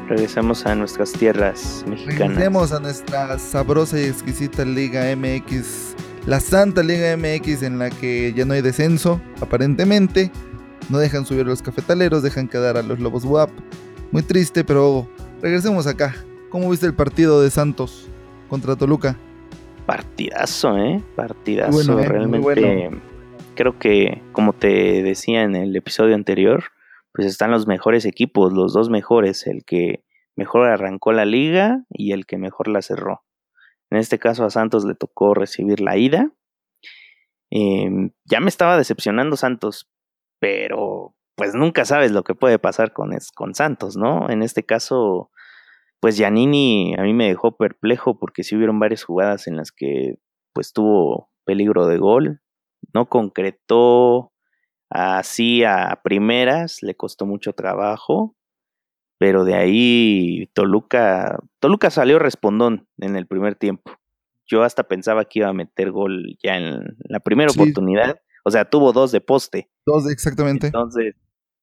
Regresamos 0.09 0.65
a 0.65 0.75
nuestras 0.75 1.13
tierras 1.13 1.85
mexicanas. 1.87 2.19
Regresemos 2.19 2.71
a 2.73 2.79
nuestra 2.79 3.39
sabrosa 3.39 3.99
y 3.99 4.03
exquisita 4.03 4.65
Liga 4.65 5.15
MX, 5.15 5.95
la 6.27 6.41
Santa 6.41 6.83
Liga 6.83 7.15
MX 7.15 7.63
en 7.63 7.79
la 7.79 7.89
que 7.89 8.33
ya 8.35 8.43
no 8.43 8.53
hay 8.53 8.61
descenso, 8.61 9.21
aparentemente. 9.39 10.29
No 10.89 10.97
dejan 10.97 11.25
subir 11.25 11.41
a 11.41 11.49
los 11.49 11.61
cafetaleros, 11.61 12.21
dejan 12.21 12.49
quedar 12.49 12.75
a 12.75 12.83
los 12.83 12.99
Lobos 12.99 13.23
WAP. 13.23 13.49
Muy 14.11 14.23
triste, 14.23 14.65
pero 14.65 15.07
regresemos 15.41 15.87
acá. 15.87 16.13
¿Cómo 16.49 16.69
viste 16.69 16.85
el 16.85 16.93
partido 16.93 17.41
de 17.41 17.49
Santos 17.49 18.09
contra 18.49 18.75
Toluca? 18.75 19.17
Partidazo, 19.85 20.77
¿eh? 20.77 21.01
Partidazo. 21.15 21.71
bueno, 21.71 21.99
¿eh? 21.99 22.05
Realmente 22.05 22.43
bueno. 22.43 23.01
creo 23.55 23.79
que, 23.79 24.21
como 24.33 24.51
te 24.51 25.01
decía 25.01 25.43
en 25.43 25.55
el 25.55 25.73
episodio 25.75 26.13
anterior, 26.13 26.65
pues 27.13 27.27
están 27.27 27.51
los 27.51 27.67
mejores 27.67 28.05
equipos, 28.05 28.53
los 28.53 28.73
dos 28.73 28.89
mejores, 28.89 29.47
el 29.47 29.63
que 29.63 30.03
mejor 30.35 30.67
arrancó 30.67 31.13
la 31.13 31.25
liga 31.25 31.83
y 31.89 32.11
el 32.11 32.25
que 32.25 32.37
mejor 32.37 32.67
la 32.67 32.81
cerró. 32.81 33.23
En 33.91 33.99
este 33.99 34.17
caso 34.17 34.43
a 34.43 34.49
Santos 34.49 34.83
le 34.85 34.95
tocó 34.95 35.35
recibir 35.35 35.79
la 35.79 35.97
ida. 35.97 36.31
Eh, 37.51 38.11
ya 38.25 38.39
me 38.39 38.49
estaba 38.49 38.77
decepcionando 38.77 39.37
Santos, 39.37 39.91
pero 40.39 41.15
pues 41.35 41.53
nunca 41.53 41.85
sabes 41.85 42.11
lo 42.11 42.23
que 42.23 42.33
puede 42.33 42.57
pasar 42.57 42.93
con, 42.93 43.11
con 43.35 43.53
Santos, 43.53 43.95
¿no? 43.95 44.29
En 44.29 44.41
este 44.41 44.63
caso, 44.65 45.29
pues 45.99 46.17
Giannini 46.17 46.95
a 46.97 47.03
mí 47.03 47.13
me 47.13 47.27
dejó 47.27 47.55
perplejo 47.55 48.17
porque 48.17 48.43
sí 48.43 48.55
hubieron 48.55 48.79
varias 48.79 49.03
jugadas 49.03 49.47
en 49.47 49.57
las 49.57 49.71
que 49.71 50.15
pues 50.53 50.73
tuvo 50.73 51.29
peligro 51.45 51.85
de 51.85 51.97
gol, 51.97 52.41
no 52.93 53.07
concretó 53.07 54.32
así 54.93 55.63
a 55.63 55.99
primeras, 56.03 56.83
le 56.83 56.95
costó 56.95 57.25
mucho 57.25 57.53
trabajo, 57.53 58.35
pero 59.17 59.43
de 59.43 59.55
ahí 59.55 60.49
Toluca, 60.53 61.39
Toluca 61.59 61.89
salió 61.89 62.19
respondón 62.19 62.87
en 62.99 63.15
el 63.15 63.25
primer 63.25 63.55
tiempo. 63.55 63.91
Yo 64.45 64.63
hasta 64.63 64.83
pensaba 64.83 65.25
que 65.25 65.39
iba 65.39 65.47
a 65.47 65.53
meter 65.53 65.91
gol 65.91 66.37
ya 66.43 66.57
en 66.57 66.95
la 67.09 67.19
primera 67.19 67.49
Sí. 67.49 67.59
oportunidad, 67.59 68.19
o 68.45 68.51
sea, 68.51 68.65
tuvo 68.65 68.93
dos 68.93 69.11
de 69.11 69.21
poste. 69.21 69.69
Dos, 69.85 70.09
exactamente. 70.11 70.67
Entonces, 70.67 71.15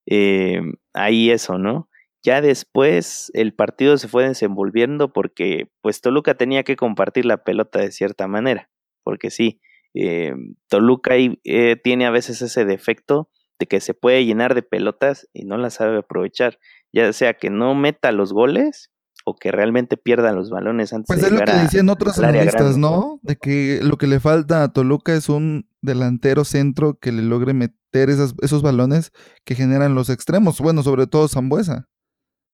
eh, 0.06 0.60
ahí 0.92 1.30
eso, 1.30 1.58
¿no? 1.58 1.88
Ya 2.22 2.40
después 2.40 3.30
el 3.34 3.54
partido 3.54 3.96
se 3.96 4.08
fue 4.08 4.26
desenvolviendo 4.26 5.12
porque 5.12 5.70
pues 5.82 6.00
Toluca 6.00 6.34
tenía 6.34 6.64
que 6.64 6.76
compartir 6.76 7.24
la 7.26 7.44
pelota 7.44 7.78
de 7.78 7.92
cierta 7.92 8.26
manera, 8.26 8.70
porque 9.04 9.30
sí, 9.30 9.60
eh, 9.94 10.34
Toluca 10.68 11.14
ahí, 11.14 11.40
eh, 11.44 11.76
tiene 11.82 12.06
a 12.06 12.10
veces 12.10 12.42
ese 12.42 12.64
defecto 12.64 13.28
de 13.58 13.66
que 13.66 13.80
se 13.80 13.92
puede 13.94 14.24
llenar 14.24 14.54
de 14.54 14.62
pelotas 14.62 15.28
y 15.32 15.44
no 15.44 15.56
las 15.58 15.74
sabe 15.74 15.98
aprovechar, 15.98 16.58
ya 16.92 17.12
sea 17.12 17.34
que 17.34 17.50
no 17.50 17.74
meta 17.74 18.10
los 18.12 18.32
goles 18.32 18.90
o 19.26 19.36
que 19.36 19.52
realmente 19.52 19.98
pierda 19.98 20.32
los 20.32 20.48
balones 20.48 20.94
antes 20.94 21.08
Pues 21.08 21.20
de 21.20 21.26
es 21.26 21.32
lo 21.32 21.40
llegar 21.40 21.56
que 21.56 21.62
decían 21.64 21.88
otros 21.90 22.18
analistas. 22.18 22.78
¿no? 22.78 23.18
De 23.22 23.36
que 23.36 23.80
lo 23.82 23.98
que 23.98 24.06
le 24.06 24.18
falta 24.18 24.62
a 24.62 24.72
Toluca 24.72 25.14
es 25.14 25.28
un 25.28 25.68
delantero 25.82 26.44
centro 26.44 26.98
que 26.98 27.12
le 27.12 27.20
logre 27.22 27.52
meter 27.52 28.08
esas- 28.08 28.34
esos 28.40 28.62
balones 28.62 29.12
que 29.44 29.54
generan 29.54 29.94
los 29.94 30.08
extremos. 30.08 30.58
Bueno, 30.60 30.82
sobre 30.82 31.06
todo 31.06 31.28
Zambuesa. 31.28 31.86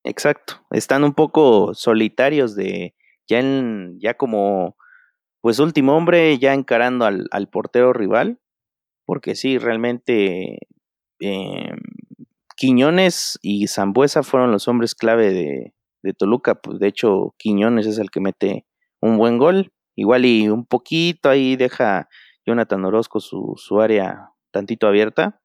Exacto, 0.05 0.55
están 0.71 1.05
un 1.05 1.15
poco 1.15 1.75
solitarios 1.75 2.55
de 2.57 2.95
ya 3.29 3.41
en 3.41 3.99
ya 4.01 4.15
como 4.15 4.77
pues 5.41 5.59
último 5.59 5.97
hombre 5.97 6.39
ya 6.39 6.55
encarando 6.55 7.05
al, 7.05 7.27
al 7.31 7.49
portero 7.49 7.93
rival, 7.93 8.41
porque 9.05 9.35
sí, 9.35 9.59
realmente 9.59 10.59
eh, 11.21 11.71
Quiñones 12.57 13.39
y 13.43 13.69
Zambuesa 13.69 14.23
fueron 14.23 14.51
los 14.51 14.67
hombres 14.69 14.95
clave 14.95 15.33
de, 15.33 15.75
de 16.03 16.13
Toluca, 16.15 16.57
pues 16.57 16.79
de 16.79 16.89
hecho 16.89 17.35
Quiñones 17.39 17.87
es 17.87 17.99
el 17.99 18.11
que 18.11 18.21
mete 18.21 18.67
un 19.01 19.19
buen 19.19 19.39
gol, 19.39 19.73
igual 19.95 20.25
y 20.25 20.49
un 20.49 20.67
poquito 20.67 21.29
ahí 21.29 21.57
deja 21.57 22.09
Jonathan 22.47 22.85
Orozco 22.85 23.21
su, 23.21 23.55
su 23.57 23.81
área 23.81 24.31
tantito 24.53 24.87
abierta, 24.89 25.41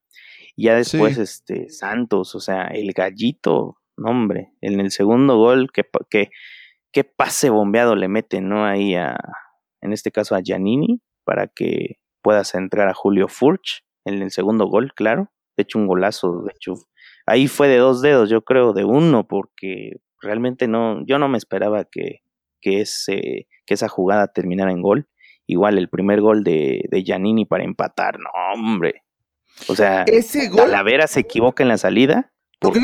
y 0.56 0.64
ya 0.64 0.74
después 0.74 1.16
Sí. 1.16 1.22
este 1.22 1.68
Santos, 1.68 2.34
o 2.34 2.40
sea, 2.40 2.64
el 2.66 2.92
gallito, 2.92 3.78
no, 3.96 4.10
hombre, 4.10 4.52
en 4.60 4.80
el 4.80 4.90
segundo 4.90 5.36
gol, 5.36 5.70
que, 5.72 5.84
que, 6.10 6.30
qué 6.92 7.04
pase 7.04 7.50
bombeado 7.50 7.94
le 7.94 8.08
meten, 8.08 8.48
¿no? 8.48 8.64
Ahí 8.64 8.94
a, 8.94 9.16
en 9.82 9.92
este 9.92 10.10
caso 10.10 10.34
a 10.34 10.40
Giannini, 10.40 11.00
para 11.24 11.48
que 11.48 11.96
pueda 12.22 12.44
centrar 12.44 12.88
a 12.88 12.94
Julio 12.94 13.28
Furch 13.28 13.84
en 14.04 14.22
el 14.22 14.30
segundo 14.30 14.66
gol, 14.66 14.92
claro. 14.94 15.30
De 15.56 15.62
hecho, 15.64 15.78
un 15.78 15.86
golazo, 15.86 16.42
de 16.44 16.52
hecho, 16.54 16.74
ahí 17.26 17.46
fue 17.48 17.68
de 17.68 17.76
dos 17.76 18.00
dedos, 18.00 18.30
yo 18.30 18.42
creo, 18.42 18.72
de 18.72 18.84
uno, 18.84 19.26
porque 19.26 19.90
realmente 20.20 20.66
no, 20.68 21.04
yo 21.06 21.18
no 21.18 21.28
me 21.28 21.36
esperaba 21.38 21.84
que, 21.84 22.20
que, 22.60 22.80
ese, 22.80 23.48
que 23.66 23.74
esa 23.74 23.88
jugada 23.88 24.28
terminara 24.28 24.72
en 24.72 24.80
gol. 24.82 25.08
Igual 25.46 25.76
el 25.76 25.88
primer 25.88 26.20
gol 26.20 26.44
de, 26.44 26.84
de 26.90 27.02
Giannini 27.02 27.44
para 27.44 27.64
empatar, 27.64 28.18
no, 28.18 28.30
hombre. 28.54 29.02
O 29.68 29.74
sea, 29.74 30.04
Ese 30.04 30.48
gol, 30.48 30.58
Talavera 30.58 31.06
se 31.06 31.20
equivoca 31.20 31.62
en 31.62 31.68
la 31.68 31.76
salida 31.76 32.32
porque 32.62 32.78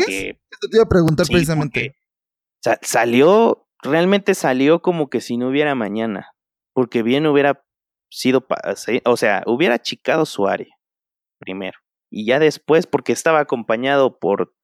esto 0.50 0.68
te 0.70 0.76
iba 0.76 0.84
a 0.84 0.88
preguntar 0.88 1.24
Sí, 1.24 1.32
precisamente. 1.32 1.94
salió, 2.82 3.66
realmente 3.82 4.34
salió 4.34 4.82
como 4.82 5.08
que 5.08 5.20
si 5.20 5.36
no 5.36 5.48
hubiera 5.48 5.74
mañana, 5.74 6.32
porque 6.78 7.02
bien 7.02 7.26
hubiera 7.26 7.64
sido, 8.08 8.46
o 9.04 9.16
sea, 9.16 9.42
hubiera 9.46 9.74
achicado 9.74 10.24
su 10.26 10.46
área 10.46 10.72
primero, 11.40 11.76
y 12.08 12.24
ya 12.24 12.38
después, 12.38 12.86
porque 12.86 13.10
estaba 13.12 13.40
acompañado 13.40 14.20
por, 14.20 14.54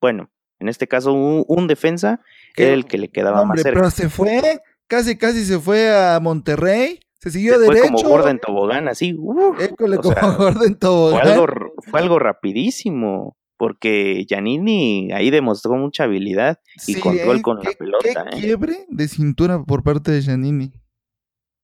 bueno, 0.00 0.30
en 0.60 0.70
este 0.70 0.88
caso 0.88 1.12
un, 1.12 1.44
un 1.46 1.66
defensa, 1.66 2.22
que 2.54 2.64
era 2.68 2.72
el 2.72 2.86
que 2.86 2.96
le 2.96 3.10
quedaba 3.10 3.36
No, 3.36 3.44
más 3.44 3.50
hombre, 3.50 3.62
cerca. 3.64 3.80
pero 3.80 3.90
se 3.90 4.08
fue, 4.08 4.60
casi 4.86 5.18
casi 5.18 5.44
se 5.44 5.58
fue 5.58 5.94
a 5.94 6.18
Monterrey, 6.20 7.00
se 7.20 7.30
siguió 7.30 7.58
Se 7.58 7.66
fue 7.66 7.74
derecho. 7.74 7.92
como 7.96 8.08
gorda 8.08 8.30
en 8.30 8.38
tobogán, 8.38 8.88
así, 8.88 9.14
uf, 9.18 9.60
École, 9.60 9.98
como 9.98 10.14
sea, 10.14 10.22
gorda 10.38 10.64
en 10.64 10.70
fue 10.72 10.78
tobogán. 10.78 11.28
algo, 11.28 11.46
fue 11.90 12.00
algo 12.00 12.18
rapidísimo, 12.18 13.36
porque 13.58 14.24
Giannini 14.26 15.12
ahí 15.12 15.28
demostró 15.30 15.74
mucha 15.74 16.04
habilidad 16.04 16.60
y 16.86 16.94
Sí, 16.94 17.00
control 17.00 17.42
con 17.42 17.58
la 17.62 17.72
pelota, 17.72 18.24
Qué 18.30 18.38
¿eh? 18.38 18.40
quiebre 18.40 18.86
de 18.88 19.08
cintura 19.08 19.62
por 19.64 19.82
parte 19.82 20.10
de 20.12 20.22
Giannini. 20.22 20.72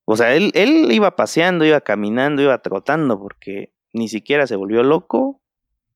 O 0.04 0.16
sea, 0.16 0.34
él, 0.34 0.50
él 0.54 0.90
iba 0.92 1.16
paseando, 1.16 1.64
iba 1.64 1.80
caminando, 1.80 2.42
iba 2.42 2.58
trotando, 2.58 3.18
porque 3.18 3.72
ni 3.92 4.08
siquiera 4.08 4.46
se 4.46 4.56
volvió 4.56 4.82
loco, 4.82 5.40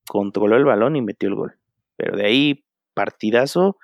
controló 0.09 0.57
el 0.57 0.65
balón 0.65 0.97
y 0.97 1.03
metió 1.03 1.29
el 1.29 1.35
gol. 1.35 1.59
Pero 1.97 2.17
de 2.17 2.27
ahí, 2.27 2.65
partidazo. 2.95 3.79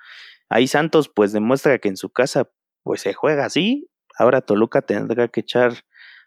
Ahí 0.49 0.67
Santos 0.67 1.09
pues 1.09 1.31
demuestra 1.31 1.77
que 1.79 1.87
en 1.87 1.97
su 1.97 2.09
casa 2.09 2.49
pues 2.83 3.01
se 3.01 3.13
juega 3.13 3.45
así. 3.45 3.89
Ahora 4.17 4.41
Toluca 4.41 4.81
tendrá 4.81 5.27
que 5.27 5.41
echar 5.41 5.73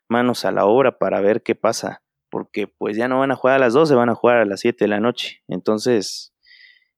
manos 0.09 0.45
a 0.45 0.53
la 0.53 0.67
obra 0.67 0.99
para 0.99 1.21
ver 1.21 1.43
qué 1.43 1.55
pasa. 1.55 2.03
Porque 2.31 2.67
pues 2.67 2.97
ya 2.97 3.09
no 3.09 3.19
van 3.19 3.31
a 3.31 3.37
jugar 3.37 3.57
a 3.57 3.59
las 3.59 3.73
12, 3.75 3.95
van 3.95 4.11
a 4.11 4.15
jugar 4.15 4.39
a 4.39 4.45
las 4.45 4.61
7 4.61 4.85
de 4.85 4.89
la 4.89 5.01
noche. 5.01 5.43
Entonces, 5.49 6.35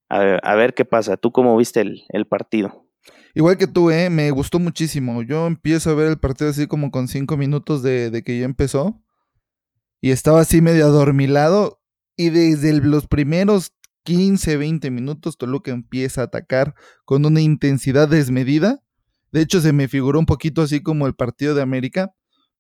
a 0.08 0.54
ver, 0.56 0.74
qué 0.74 0.84
pasa. 0.84 1.16
¿Tú 1.16 1.30
cómo 1.30 1.56
viste 1.56 1.80
el, 1.80 2.26
partido? 2.26 2.86
Igual 3.34 3.56
que 3.56 3.66
tú, 3.66 3.90
¿eh? 3.90 4.10
me 4.10 4.30
gustó 4.30 4.58
muchísimo. 4.58 5.22
Yo 5.22 5.46
empiezo 5.46 5.90
a 5.90 5.94
ver 5.94 6.08
el 6.08 6.18
partido 6.18 6.50
así 6.50 6.66
como 6.66 6.90
con 6.90 7.08
cinco 7.08 7.36
minutos 7.36 7.82
de, 7.82 8.22
que 8.24 8.38
ya 8.38 8.44
empezó. 8.44 9.00
Y 10.00 10.10
estaba 10.10 10.40
así 10.40 10.60
medio 10.60 10.86
adormilado. 10.86 11.80
Y 12.16 12.30
desde 12.30 12.72
los 12.72 13.06
primeros 13.06 13.72
15, 14.04 14.56
20 14.56 14.90
minutos, 14.90 15.38
Toluca 15.38 15.70
empieza 15.70 16.22
a 16.22 16.24
atacar 16.24 16.74
con 17.04 17.24
una 17.24 17.40
intensidad 17.40 18.08
desmedida. 18.08 18.82
De 19.32 19.42
hecho, 19.42 19.60
se 19.60 19.72
me 19.72 19.88
figuró 19.88 20.18
un 20.18 20.26
poquito 20.26 20.62
así 20.62 20.82
como 20.82 21.06
el 21.06 21.14
partido 21.14 21.54
de 21.54 21.62
América, 21.62 22.12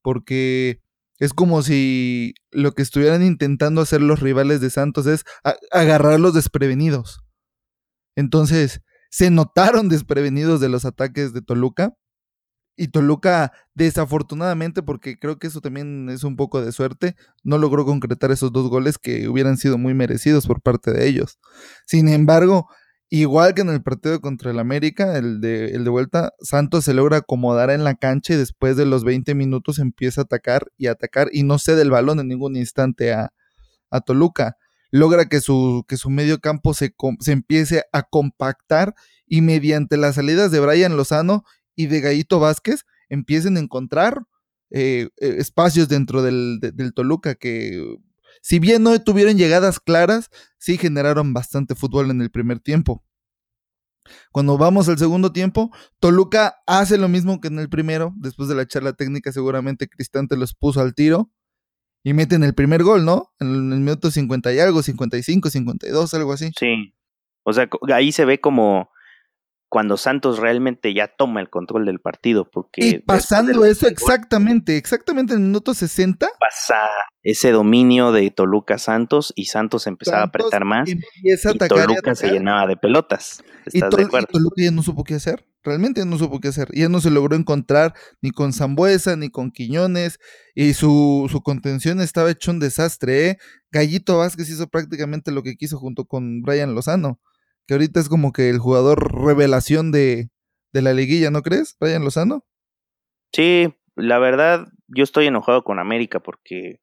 porque 0.02 0.80
es 1.18 1.34
como 1.34 1.62
si 1.62 2.34
lo 2.50 2.72
que 2.72 2.82
estuvieran 2.82 3.22
intentando 3.22 3.80
hacer 3.80 4.00
los 4.00 4.20
rivales 4.20 4.60
de 4.60 4.70
Santos 4.70 5.06
es 5.06 5.24
agarrarlos 5.72 6.34
desprevenidos. 6.34 7.20
Entonces, 8.16 8.82
se 9.10 9.30
notaron 9.30 9.88
desprevenidos 9.88 10.60
de 10.60 10.68
los 10.68 10.84
ataques 10.84 11.32
de 11.34 11.42
Toluca. 11.42 11.92
Y 12.76 12.88
Toluca, 12.88 13.52
desafortunadamente, 13.74 14.82
porque 14.82 15.18
creo 15.18 15.38
que 15.38 15.48
eso 15.48 15.60
también 15.60 16.08
es 16.08 16.24
un 16.24 16.36
poco 16.36 16.62
de 16.64 16.72
suerte, 16.72 17.14
no 17.44 17.58
logró 17.58 17.84
concretar 17.84 18.30
esos 18.30 18.52
dos 18.52 18.70
goles 18.70 18.96
que 18.96 19.28
hubieran 19.28 19.58
sido 19.58 19.76
muy 19.76 19.92
merecidos 19.92 20.46
por 20.46 20.62
parte 20.62 20.90
de 20.92 21.06
ellos. 21.06 21.38
Sin 21.86 22.08
embargo, 22.08 22.68
igual 23.10 23.52
que 23.54 23.62
en 23.62 23.68
el 23.68 23.82
partido 23.82 24.20
contra 24.22 24.50
el 24.50 24.58
América, 24.58 25.18
el 25.18 25.42
de, 25.42 25.72
el 25.72 25.84
de 25.84 25.90
vuelta, 25.90 26.32
Santos 26.40 26.84
se 26.84 26.94
logra 26.94 27.18
acomodar 27.18 27.70
en 27.70 27.84
la 27.84 27.96
cancha 27.96 28.32
y 28.32 28.36
después 28.38 28.78
de 28.78 28.86
los 28.86 29.04
20 29.04 29.34
minutos 29.34 29.78
empieza 29.78 30.22
a 30.22 30.24
atacar 30.24 30.68
y 30.78 30.86
atacar 30.86 31.28
y 31.32 31.42
no 31.42 31.58
cede 31.58 31.82
el 31.82 31.90
balón 31.90 32.18
en 32.20 32.28
ningún 32.28 32.56
instante 32.56 33.12
a, 33.12 33.34
a 33.90 34.00
Toluca 34.00 34.56
logra 34.90 35.28
que 35.28 35.40
su, 35.40 35.84
que 35.88 35.96
su 35.96 36.10
medio 36.10 36.40
campo 36.40 36.74
se, 36.74 36.94
se 37.20 37.32
empiece 37.32 37.84
a 37.92 38.02
compactar 38.02 38.94
y 39.26 39.40
mediante 39.40 39.96
las 39.96 40.16
salidas 40.16 40.50
de 40.50 40.60
Brian 40.60 40.96
Lozano 40.96 41.44
y 41.76 41.86
de 41.86 42.00
Gallito 42.00 42.40
Vázquez 42.40 42.84
empiecen 43.08 43.56
a 43.56 43.60
encontrar 43.60 44.22
eh, 44.70 45.08
eh, 45.20 45.36
espacios 45.38 45.88
dentro 45.88 46.22
del, 46.22 46.58
del, 46.60 46.94
Toluca 46.94 47.34
que, 47.34 47.96
si 48.42 48.58
bien 48.58 48.82
no 48.82 48.98
tuvieron 49.02 49.36
llegadas 49.36 49.80
claras, 49.80 50.30
sí 50.58 50.78
generaron 50.78 51.32
bastante 51.32 51.74
fútbol 51.74 52.10
en 52.10 52.22
el 52.22 52.30
primer 52.30 52.60
tiempo. 52.60 53.04
Cuando 54.32 54.58
vamos 54.58 54.88
al 54.88 54.98
segundo 54.98 55.32
tiempo, 55.32 55.70
Toluca 56.00 56.56
hace 56.66 56.98
lo 56.98 57.08
mismo 57.08 57.40
que 57.40 57.48
en 57.48 57.58
el 57.58 57.68
primero. 57.68 58.12
Después 58.16 58.48
de 58.48 58.54
la 58.56 58.66
charla 58.66 58.92
técnica, 58.92 59.30
seguramente 59.30 59.88
Cristante 59.88 60.36
los 60.36 60.54
puso 60.54 60.80
al 60.80 60.94
tiro 60.94 61.30
y 62.02 62.14
meten 62.14 62.44
el 62.44 62.54
primer 62.54 62.82
gol, 62.82 63.04
¿no? 63.04 63.32
En 63.40 63.72
el 63.72 63.80
minuto 63.80 64.10
50 64.10 64.52
y 64.52 64.58
algo, 64.58 64.82
55, 64.82 65.50
52, 65.50 66.14
algo 66.14 66.32
así. 66.32 66.50
Sí. 66.58 66.94
O 67.42 67.52
sea, 67.52 67.68
ahí 67.92 68.12
se 68.12 68.24
ve 68.24 68.40
como 68.40 68.90
cuando 69.70 69.96
Santos 69.96 70.38
realmente 70.38 70.92
ya 70.92 71.08
toma 71.08 71.40
el 71.40 71.48
control 71.48 71.86
del 71.86 72.00
partido. 72.00 72.50
Porque 72.50 72.86
y 72.86 72.98
pasando 72.98 73.64
eso 73.64 73.86
exactamente, 73.86 74.76
exactamente 74.76 75.32
en 75.32 75.40
el 75.40 75.46
minuto 75.46 75.72
60. 75.72 76.28
Pasa 76.38 76.88
ese 77.22 77.52
dominio 77.52 78.12
de 78.12 78.30
Toluca 78.30 78.78
Santos 78.78 79.32
y 79.36 79.46
Santos 79.46 79.86
empezaba 79.86 80.22
a 80.22 80.26
apretar 80.26 80.64
más. 80.64 80.90
Y, 80.90 80.98
Toluca 81.68 82.14
se 82.14 82.30
llenaba 82.30 82.66
de 82.66 82.76
pelotas. 82.76 83.42
¿Estás 83.64 83.90
de 83.90 84.02
y 84.02 84.26
Toluca 84.26 84.62
ya 84.62 84.70
no 84.70 84.82
supo 84.82 85.04
qué 85.04 85.14
hacer. 85.14 85.46
Realmente 85.62 86.04
no 86.06 86.18
supo 86.18 86.40
qué 86.40 86.48
hacer. 86.48 86.68
Ya 86.72 86.88
no 86.88 87.00
se 87.00 87.10
logró 87.10 87.36
encontrar 87.36 87.94
ni 88.22 88.30
con 88.30 88.52
Zambuesa 88.52 89.16
ni 89.16 89.30
con 89.30 89.50
Quiñones. 89.50 90.18
Y 90.54 90.74
su, 90.74 91.28
su 91.30 91.42
contención 91.42 92.00
estaba 92.00 92.30
hecho 92.30 92.50
un 92.50 92.60
desastre. 92.60 93.28
¿eh? 93.28 93.38
Gallito 93.70 94.18
Vázquez 94.18 94.48
hizo 94.50 94.68
prácticamente 94.68 95.32
lo 95.32 95.42
que 95.42 95.56
quiso 95.56 95.78
junto 95.78 96.04
con 96.04 96.42
Brian 96.42 96.74
Lozano 96.74 97.20
que 97.70 97.74
ahorita 97.74 98.00
es 98.00 98.08
como 98.08 98.32
que 98.32 98.50
el 98.50 98.58
jugador 98.58 99.14
revelación 99.24 99.92
de, 99.92 100.28
la 100.72 100.92
liguilla, 100.92 101.30
¿no 101.30 101.42
crees, 101.42 101.76
Brian 101.78 102.02
Lozano? 102.02 102.44
Sí, 103.32 103.72
la 103.94 104.18
verdad, 104.18 104.66
yo 104.88 105.04
estoy 105.04 105.28
enojado 105.28 105.62
con 105.62 105.78
América 105.78 106.18
porque 106.18 106.80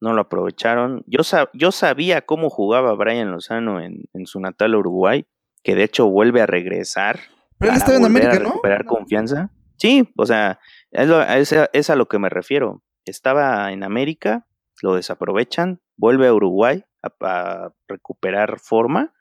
no 0.00 0.14
lo 0.14 0.22
aprovecharon. 0.22 1.04
Yo, 1.06 1.20
yo 1.52 1.70
sabía 1.70 2.22
cómo 2.22 2.50
jugaba 2.50 2.92
Brian 2.94 3.30
Lozano 3.30 3.80
en, 3.80 4.08
su 4.24 4.40
natal 4.40 4.74
Uruguay, 4.74 5.28
que 5.62 5.76
de 5.76 5.84
hecho 5.84 6.08
vuelve 6.08 6.40
a 6.40 6.46
regresar. 6.46 7.20
Pero 7.58 7.72
él 7.72 7.78
estaba 7.78 7.96
en 7.96 8.04
América, 8.04 8.36
a 8.36 8.38
recuperar 8.38 8.84
confianza. 8.84 9.50
Sí, 9.76 10.12
o 10.16 10.26
sea, 10.26 10.58
es, 10.90 11.54
es, 11.72 11.90
a 11.90 11.96
lo 11.96 12.06
que 12.06 12.18
me 12.18 12.28
refiero. 12.28 12.82
Estaba 13.04 13.72
en 13.72 13.82
América, 13.84 14.46
lo 14.82 14.94
desaprovechan, 14.94 15.80
vuelve 15.96 16.28
a 16.28 16.34
Uruguay 16.34 16.84
a 17.20 17.70
recuperar 17.88 18.58
forma 18.58 19.12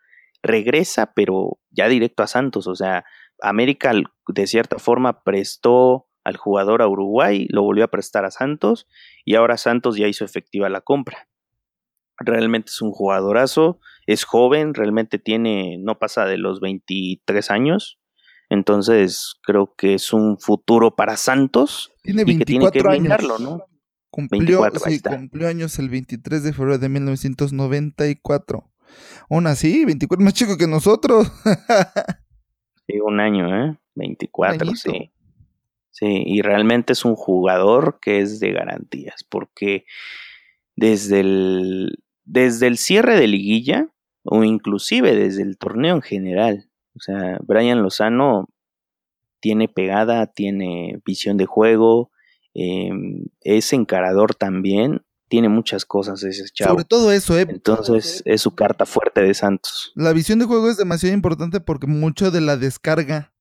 regresa, 0.46 1.14
pero 1.14 1.60
ya 1.72 1.88
directo 1.88 2.24
a 2.24 2.28
Santos. 2.28 2.68
O 2.68 2.76
sea, 2.76 3.04
América 3.42 3.92
de 4.28 4.48
cierta 4.48 4.80
forma 4.80 5.24
prestó 5.24 6.08
al 6.24 6.38
jugador 6.38 6.82
a 6.82 6.88
Uruguay, 6.88 7.48
lo 7.50 7.64
volvió 7.64 7.84
a 7.84 7.90
prestar 7.90 8.26
a 8.26 8.32
Santos 8.32 8.88
y 9.26 9.36
ahora 9.36 9.58
Santos 9.58 9.98
ya 9.98 10.08
hizo 10.08 10.24
efectiva 10.24 10.70
la 10.70 10.82
compra. 10.82 11.28
Realmente 12.18 12.70
es 12.70 12.82
un 12.82 12.92
jugadorazo, 12.92 13.80
es 14.08 14.24
joven, 14.24 14.74
realmente 14.74 15.20
tiene, 15.20 15.78
no 15.80 16.00
pasa 16.00 16.26
de 16.26 16.38
los 16.38 16.62
23 16.62 17.52
años. 17.52 18.00
Entonces 18.50 19.36
creo 19.44 19.74
que 19.76 19.96
es 19.96 20.14
un 20.14 20.38
futuro 20.38 20.96
para 20.96 21.18
Santos. 21.18 21.92
Tiene 22.04 22.24
24 22.24 22.34
y 22.34 22.40
que 22.40 22.46
tiene 22.46 22.72
que 22.72 22.98
brindarlo, 22.98 23.40
¿no? 23.40 23.64
Cumplió, 24.10 24.62
cumplió 25.10 25.48
años 25.50 25.78
el 25.78 25.90
23 25.90 26.42
de 26.44 26.54
febrero 26.54 26.78
de 26.78 26.88
1994. 26.88 28.72
Aún 29.30 29.48
así, 29.48 29.84
24 29.84 30.24
más 30.24 30.34
chico 30.34 30.58
que 30.58 30.68
nosotros. 30.68 31.32
sí, 32.88 33.00
un 33.02 33.20
año, 33.20 33.48
¿eh? 33.48 33.78
24, 33.96 34.76
sí. 34.76 35.12
Sí, 35.92 36.24
y 36.26 36.42
realmente 36.42 36.94
es 36.94 37.06
un 37.06 37.16
jugador 37.16 38.00
que 38.02 38.20
es 38.20 38.40
de 38.40 38.52
garantías, 38.52 39.24
porque 39.30 39.86
desde 40.76 41.22
el, 41.22 42.04
desde 42.26 42.68
el 42.68 42.78
cierre 42.78 43.18
de 43.18 43.28
liguilla, 43.28 43.90
o 44.24 44.44
inclusive 44.44 45.16
desde 45.16 45.44
el 45.44 45.58
torneo 45.58 45.96
en 45.96 46.02
general, 46.02 46.70
o 46.96 47.00
sea, 47.00 47.40
Brian 47.46 47.82
Lozano 47.82 48.48
tiene 49.40 49.68
pegada, 49.68 50.28
tiene 50.28 51.00
visión 51.06 51.38
de 51.38 51.46
juego, 51.46 52.12
em, 52.54 53.26
es 53.42 53.74
encarador 53.74 54.34
también, 54.34 55.02
tiene 55.28 55.50
muchas 55.50 55.86
cosas 55.86 56.24
ese 56.24 56.46
chavo. 56.54 56.72
Sobre 56.72 56.86
todo 56.86 57.12
eso, 57.12 57.38
¿eh? 57.38 57.46
Entonces 57.50 58.22
es 58.26 58.42
su 58.42 58.56
carta 58.56 58.86
fuerte 58.86 59.22
de 59.22 59.34
Santos. 59.34 59.92
La 59.96 60.14
visión 60.14 60.40
de 60.40 60.46
juego 60.46 60.70
es 60.70 60.78
demasiado 60.78 61.14
importante 61.14 61.60
porque 61.60 61.88
mucho 61.88 62.32
de 62.32 62.42
la 62.42 62.58
descarga 62.58 63.34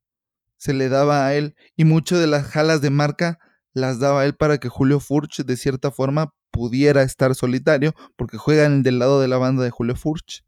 se 0.57 0.73
le 0.73 0.88
daba 0.88 1.27
a 1.27 1.35
él 1.35 1.55
y 1.77 1.85
mucho 1.85 2.19
de 2.19 2.27
las 2.27 2.45
jalas 2.47 2.81
de 2.81 2.90
marca 2.90 3.38
las 3.73 3.99
daba 3.99 4.23
a 4.23 4.25
él 4.25 4.35
para 4.35 4.59
que 4.59 4.69
Julio 4.69 5.01
Furch 5.01 5.45
de 5.45 5.57
cierta 5.57 5.90
forma 5.90 6.35
pudiera 6.51 7.03
estar 7.03 7.35
solitario 7.35 7.95
porque 8.17 8.38
juegan 8.38 8.83
del 8.83 8.99
lado 8.99 9.21
de 9.21 9.29
la 9.29 9.37
banda 9.37 9.64
de 9.64 9.71
Julio 9.71 9.97
Furch. 9.97 10.45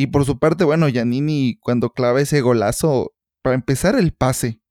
Y 0.00 0.06
por 0.06 0.24
su 0.24 0.38
parte, 0.38 0.62
bueno, 0.62 0.86
Giannini 0.86 1.58
cuando 1.60 1.90
clava 1.90 2.20
ese 2.20 2.40
golazo, 2.40 3.16
para 3.42 3.56
empezar 3.56 3.98
el 3.98 4.12
pase. 4.12 4.62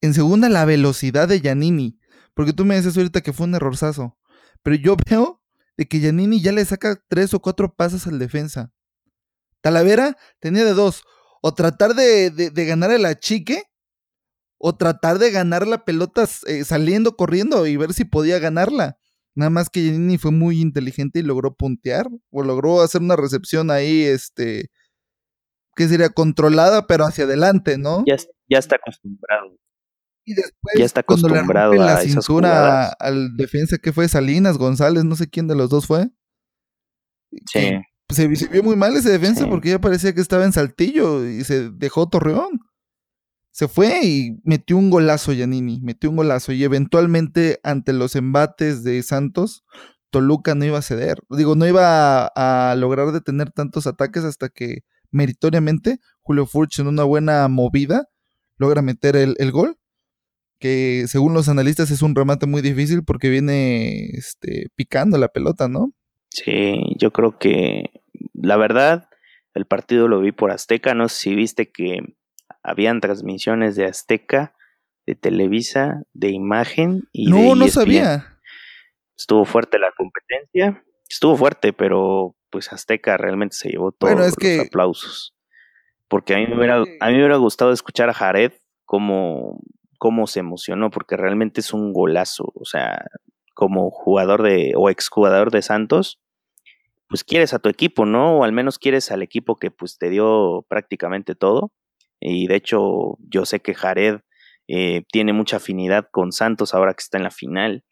En 0.00 0.14
segunda, 0.14 0.48
la 0.48 0.64
velocidad 0.64 1.28
de 1.28 1.40
Giannini. 1.40 2.00
Porque 2.32 2.54
tú 2.54 2.64
me 2.64 2.74
dices 2.74 2.96
ahorita 2.96 3.20
que 3.20 3.34
fue 3.34 3.44
un 3.44 3.54
errorzazo. 3.54 4.16
Pero 4.62 4.76
yo 4.76 4.96
veo 5.10 5.42
de 5.76 5.86
que 5.86 6.00
Giannini 6.00 6.40
ya 6.40 6.52
le 6.52 6.64
saca 6.64 6.98
tres 7.08 7.34
o 7.34 7.40
cuatro 7.40 7.74
pasos 7.74 8.06
al 8.06 8.18
defensa. 8.18 8.72
Talavera 9.60 10.16
tenía 10.40 10.64
de 10.64 10.72
dos. 10.72 11.02
O 11.42 11.52
tratar 11.52 11.94
de, 11.94 12.30
de, 12.30 12.64
ganar 12.64 12.90
el 12.90 13.04
achique. 13.04 13.64
O 14.56 14.74
tratar 14.74 15.18
de 15.18 15.30
ganar 15.30 15.66
la 15.66 15.84
pelota 15.84 16.26
eh, 16.46 16.64
saliendo, 16.64 17.14
corriendo 17.14 17.66
y 17.66 17.76
ver 17.76 17.92
si 17.92 18.06
podía 18.06 18.38
ganarla. 18.38 18.97
Nada 19.38 19.50
más 19.50 19.70
que 19.70 19.80
Giannini 19.80 20.18
fue 20.18 20.32
muy 20.32 20.60
inteligente 20.60 21.20
y 21.20 21.22
logró 21.22 21.54
puntear. 21.54 22.08
O 22.30 22.42
logró 22.42 22.80
hacer 22.80 23.00
una 23.00 23.14
recepción 23.14 23.70
ahí, 23.70 24.02
este. 24.02 24.68
Que 25.76 25.86
sería 25.86 26.08
controlada, 26.08 26.88
pero 26.88 27.04
hacia 27.04 27.22
adelante, 27.22 27.78
¿no? 27.78 28.02
Ya, 28.04 28.16
ya 28.50 28.58
está 28.58 28.76
acostumbrado. 28.76 29.56
Y 30.24 30.34
después, 30.34 30.74
ya 30.76 30.84
está 30.84 31.00
acostumbrado 31.02 31.70
cuando 31.70 31.84
le 31.84 31.90
a 31.90 31.94
la 31.94 32.00
cintura 32.00 32.88
al 32.88 33.36
defensa 33.36 33.78
que 33.78 33.92
fue 33.92 34.08
Salinas, 34.08 34.58
González, 34.58 35.04
no 35.04 35.14
sé 35.14 35.30
quién 35.30 35.46
de 35.46 35.54
los 35.54 35.70
dos 35.70 35.86
fue. 35.86 36.10
Sí. 37.46 37.78
Se, 38.10 38.26
vio 38.26 38.64
muy 38.64 38.74
mal 38.74 38.96
ese 38.96 39.10
defensa 39.10 39.48
porque 39.48 39.70
ya 39.70 39.80
parecía 39.80 40.12
que 40.14 40.20
estaba 40.20 40.44
en 40.44 40.52
Saltillo 40.52 41.24
y 41.24 41.44
se 41.44 41.70
dejó 41.70 42.08
Torreón. 42.08 42.58
Se 43.58 43.66
fue 43.66 44.04
y 44.04 44.38
metió 44.44 44.76
un 44.76 44.88
golazo 44.88 45.32
Yanini, 45.32 45.80
metió 45.80 46.10
un 46.10 46.16
golazo 46.16 46.52
y 46.52 46.62
eventualmente 46.62 47.58
ante 47.64 47.92
los 47.92 48.14
embates 48.14 48.84
de 48.84 49.02
Santos, 49.02 49.64
Toluca 50.10 50.54
no 50.54 50.64
iba 50.64 50.78
a 50.78 50.82
ceder. 50.82 51.18
Digo, 51.28 51.56
no 51.56 51.66
iba 51.66 52.30
a, 52.36 52.76
lograr 52.76 53.10
detener 53.10 53.50
tantos 53.50 53.88
ataques 53.88 54.22
hasta 54.22 54.48
que 54.48 54.82
meritoriamente 55.10 55.98
Julio 56.20 56.46
Furch 56.46 56.78
en 56.78 56.86
una 56.86 57.02
buena 57.02 57.48
movida 57.48 58.06
logra 58.58 58.80
meter 58.80 59.16
el, 59.16 59.34
el 59.40 59.50
gol 59.50 59.76
que 60.60 61.06
según 61.08 61.34
los 61.34 61.48
analistas 61.48 61.90
es 61.90 62.02
un 62.02 62.14
remate 62.14 62.46
muy 62.46 62.62
difícil 62.62 63.02
porque 63.02 63.28
viene 63.28 64.10
este, 64.10 64.68
picando 64.76 65.18
la 65.18 65.30
pelota, 65.30 65.66
¿no? 65.66 65.90
Sí, 66.30 66.76
yo 66.96 67.10
creo 67.10 67.40
que 67.40 67.90
la 68.34 68.56
verdad, 68.56 69.08
el 69.54 69.66
partido 69.66 70.06
lo 70.06 70.20
vi 70.20 70.30
por 70.30 70.52
Azteca, 70.52 70.94
no 70.94 71.08
sé 71.08 71.16
si 71.16 71.34
viste 71.34 71.72
que 71.72 72.02
habían 72.62 73.00
transmisiones 73.00 73.76
de 73.76 73.86
Azteca, 73.86 74.54
de 75.06 75.14
Televisa, 75.14 76.02
de 76.12 76.30
imagen 76.30 77.08
y 77.12 77.30
no, 77.30 77.54
no 77.54 77.64
e 77.64 77.70
sabía. 77.70 78.38
Estuvo 79.16 79.44
fuerte 79.44 79.78
la 79.78 79.92
competencia, 79.96 80.84
estuvo 81.08 81.36
fuerte, 81.36 81.72
pero 81.72 82.36
pues 82.50 82.72
Azteca 82.72 83.16
realmente 83.16 83.56
se 83.56 83.70
llevó 83.70 83.92
todos 83.92 84.14
los 84.14 84.60
aplausos. 84.66 85.34
Porque 86.08 86.34
a 86.34 86.38
mí, 86.38 86.46
me 86.46 86.56
hubiera, 86.56 86.76
a 86.76 86.80
mí 86.80 87.12
me 87.12 87.18
hubiera 87.18 87.36
gustado 87.36 87.72
escuchar 87.72 88.08
a 88.08 88.14
Jared 88.14 88.52
cómo, 88.84 89.60
cómo 89.98 90.26
se 90.26 90.40
emocionó, 90.40 90.90
porque 90.90 91.16
realmente 91.16 91.60
es 91.60 91.72
un 91.74 91.92
golazo. 91.92 92.50
O 92.54 92.64
sea, 92.64 93.04
como 93.54 93.90
jugador 93.90 94.42
de, 94.42 94.72
o 94.76 94.88
exjugador 94.88 95.50
de 95.50 95.62
Santos, 95.62 96.20
pues 97.08 97.24
quieres 97.24 97.52
a 97.52 97.58
tu 97.58 97.68
equipo, 97.68 98.06
¿no? 98.06 98.38
O 98.38 98.44
al 98.44 98.52
menos 98.52 98.78
quieres 98.78 99.10
al 99.10 99.22
equipo 99.22 99.56
que 99.56 99.70
pues 99.70 99.98
te 99.98 100.08
dio 100.10 100.64
prácticamente 100.68 101.34
todo. 101.34 101.72
Y 102.20 102.46
de 102.46 102.56
hecho, 102.56 103.18
yo 103.20 103.44
sé 103.44 103.60
que 103.60 103.74
Jared 103.74 104.20
eh, 104.66 105.04
tiene 105.10 105.32
mucha 105.32 105.56
afinidad 105.56 106.08
con 106.10 106.32
Santos 106.32 106.74
ahora 106.74 106.94
que 106.94 107.02
está 107.02 107.16
en 107.18 107.24
la 107.24 107.30
final, 107.30 107.84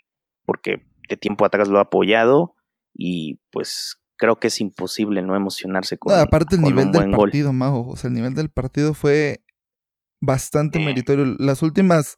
porque 0.45 0.83
de 1.09 1.17
tiempo 1.17 1.45
atrás 1.45 1.69
lo 1.69 1.79
ha 1.79 1.83
apoyado 1.83 2.55
y 2.95 3.41
pues 3.51 4.01
creo 4.17 4.39
que 4.39 4.49
es 4.49 4.61
imposible 4.61 5.23
no 5.23 5.37
emocionarse 5.37 5.99
con, 5.99 6.15
aparte 6.15 6.57
el 6.57 6.63
nivel 6.63 6.91
del 6.91 7.11
partido, 7.11 7.53
Majo, 7.53 7.87
o 7.89 7.97
sea, 7.97 8.09
el 8.09 8.15
nivel 8.15 8.35
del 8.35 8.51
partido 8.51 8.95
fue 8.95 9.45
bastante 10.21 10.79
meritorio. 10.79 11.37
Las 11.39 11.63
últimas 11.63 12.17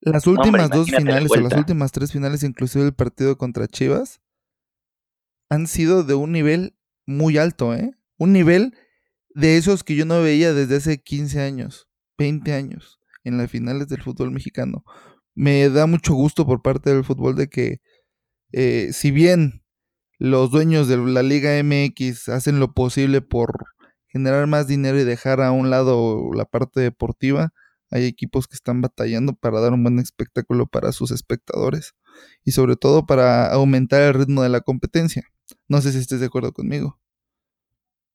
las 0.00 0.26
últimas 0.26 0.70
dos 0.70 0.86
finales 0.86 1.30
o 1.30 1.40
las 1.40 1.54
últimas 1.54 1.92
tres 1.92 2.12
finales, 2.12 2.42
inclusive 2.44 2.84
el 2.84 2.94
partido 2.94 3.36
contra 3.36 3.66
Chivas, 3.66 4.20
han 5.50 5.66
sido 5.66 6.04
de 6.04 6.14
un 6.14 6.32
nivel 6.32 6.76
muy 7.06 7.38
alto, 7.38 7.74
¿eh? 7.74 7.92
Un 8.16 8.32
nivel 8.32 8.76
de 9.30 9.56
esos 9.56 9.84
que 9.84 9.96
yo 9.96 10.04
no 10.04 10.22
veía 10.22 10.52
desde 10.52 10.76
hace 10.76 10.98
15 10.98 11.40
años, 11.40 11.88
20 12.18 12.52
años, 12.52 13.00
en 13.24 13.38
las 13.38 13.50
finales 13.50 13.88
del 13.88 14.02
fútbol 14.02 14.30
mexicano. 14.30 14.84
Me 15.34 15.68
da 15.68 15.86
mucho 15.86 16.14
gusto 16.14 16.46
por 16.46 16.62
parte 16.62 16.92
del 16.92 17.04
fútbol 17.04 17.36
de 17.36 17.48
que, 17.48 17.80
eh, 18.52 18.90
si 18.92 19.10
bien 19.10 19.62
los 20.18 20.50
dueños 20.50 20.88
de 20.88 20.96
la 20.96 21.22
Liga 21.22 21.62
MX 21.62 22.28
hacen 22.28 22.58
lo 22.58 22.74
posible 22.74 23.20
por 23.20 23.66
generar 24.08 24.46
más 24.46 24.66
dinero 24.66 24.98
y 24.98 25.04
dejar 25.04 25.40
a 25.40 25.52
un 25.52 25.70
lado 25.70 26.30
la 26.34 26.44
parte 26.44 26.80
deportiva, 26.80 27.52
hay 27.90 28.04
equipos 28.04 28.48
que 28.48 28.54
están 28.54 28.80
batallando 28.80 29.34
para 29.34 29.60
dar 29.60 29.72
un 29.72 29.82
buen 29.82 29.98
espectáculo 29.98 30.66
para 30.66 30.92
sus 30.92 31.10
espectadores 31.10 31.94
y 32.44 32.52
sobre 32.52 32.76
todo 32.76 33.06
para 33.06 33.50
aumentar 33.52 34.02
el 34.02 34.14
ritmo 34.14 34.42
de 34.42 34.48
la 34.48 34.60
competencia. 34.60 35.24
No 35.68 35.80
sé 35.80 35.92
si 35.92 35.98
estés 35.98 36.20
de 36.20 36.26
acuerdo 36.26 36.52
conmigo. 36.52 36.98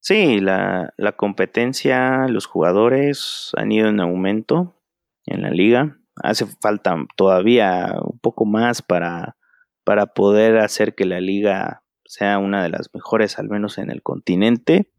Sí, 0.05 0.41
la, 0.41 0.93
la 0.97 1.13
competencia, 1.13 2.27
los 2.27 2.45
jugadores 2.45 3.51
han 3.55 3.71
ido 3.71 3.87
en 3.87 4.01
aumento 4.01 4.75
en 5.25 5.43
la 5.43 5.49
liga. 5.49 5.97
Hace 6.17 6.45
falta 6.45 6.97
todavía 7.15 7.95
un 8.03 8.19
poco 8.19 8.43
más 8.43 8.81
para, 8.81 9.37
para 9.85 10.07
poder 10.07 10.57
hacer 10.57 10.93
que 10.93 11.05
la 11.05 11.21
liga 11.21 11.83
sea 12.03 12.37
una 12.37 12.61
de 12.61 12.67
las 12.67 12.93
mejores, 12.93 13.39
al 13.39 13.47
menos 13.47 13.77
en 13.77 13.89
el 13.89 14.03
continente. 14.03 14.91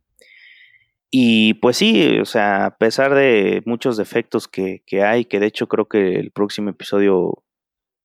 Y 1.10 1.52
pues 1.54 1.76
sí, 1.76 2.18
o 2.18 2.24
sea, 2.24 2.64
a 2.64 2.78
pesar 2.78 3.14
de 3.14 3.62
muchos 3.66 3.98
defectos 3.98 4.48
que, 4.48 4.82
que 4.86 5.02
hay, 5.02 5.26
que 5.26 5.38
de 5.38 5.46
hecho 5.48 5.68
creo 5.68 5.84
que 5.84 6.14
el 6.14 6.30
próximo 6.30 6.70
episodio 6.70 7.44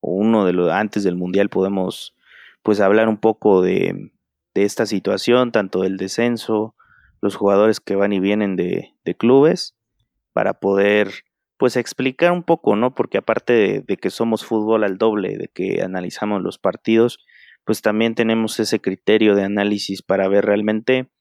o 0.02 0.12
uno 0.12 0.44
de 0.44 0.52
los 0.52 0.70
antes 0.70 1.06
del 1.06 1.16
mundial 1.16 1.48
podemos 1.48 2.14
pues 2.62 2.82
hablar 2.82 3.08
un 3.08 3.18
poco 3.18 3.62
de, 3.62 4.12
de 4.54 4.64
esta 4.66 4.86
situación, 4.86 5.54
tanto 5.54 5.84
del 5.84 5.96
descenso, 5.96 6.76
los 7.22 7.36
jugadores 7.36 7.80
que 7.80 7.96
van 7.96 8.14
y 8.14 8.20
vienen 8.20 8.56
de, 8.56 8.96
de 9.04 9.16
clubes, 9.16 9.76
para 10.34 10.54
poder 10.54 11.24
pues 11.60 11.76
explicar 11.76 12.32
un 12.32 12.44
poco, 12.44 12.78
¿no? 12.78 12.96
Porque 12.96 13.18
aparte 13.18 13.84
de, 13.86 13.98
que 13.98 14.10
somos 14.10 14.46
fútbol 14.46 14.86
al 14.86 14.98
doble, 14.98 15.38
de 15.38 15.50
que 15.50 15.82
analizamos 15.82 16.42
los 16.42 16.58
partidos, 16.58 17.20
pues 17.66 17.82
también 17.82 18.16
tenemos 18.16 18.62
ese 18.62 18.80
criterio 18.80 19.36
de 19.36 19.44
análisis 19.44 20.02
para 20.02 20.30
ver 20.30 20.46
realmente 20.46 21.12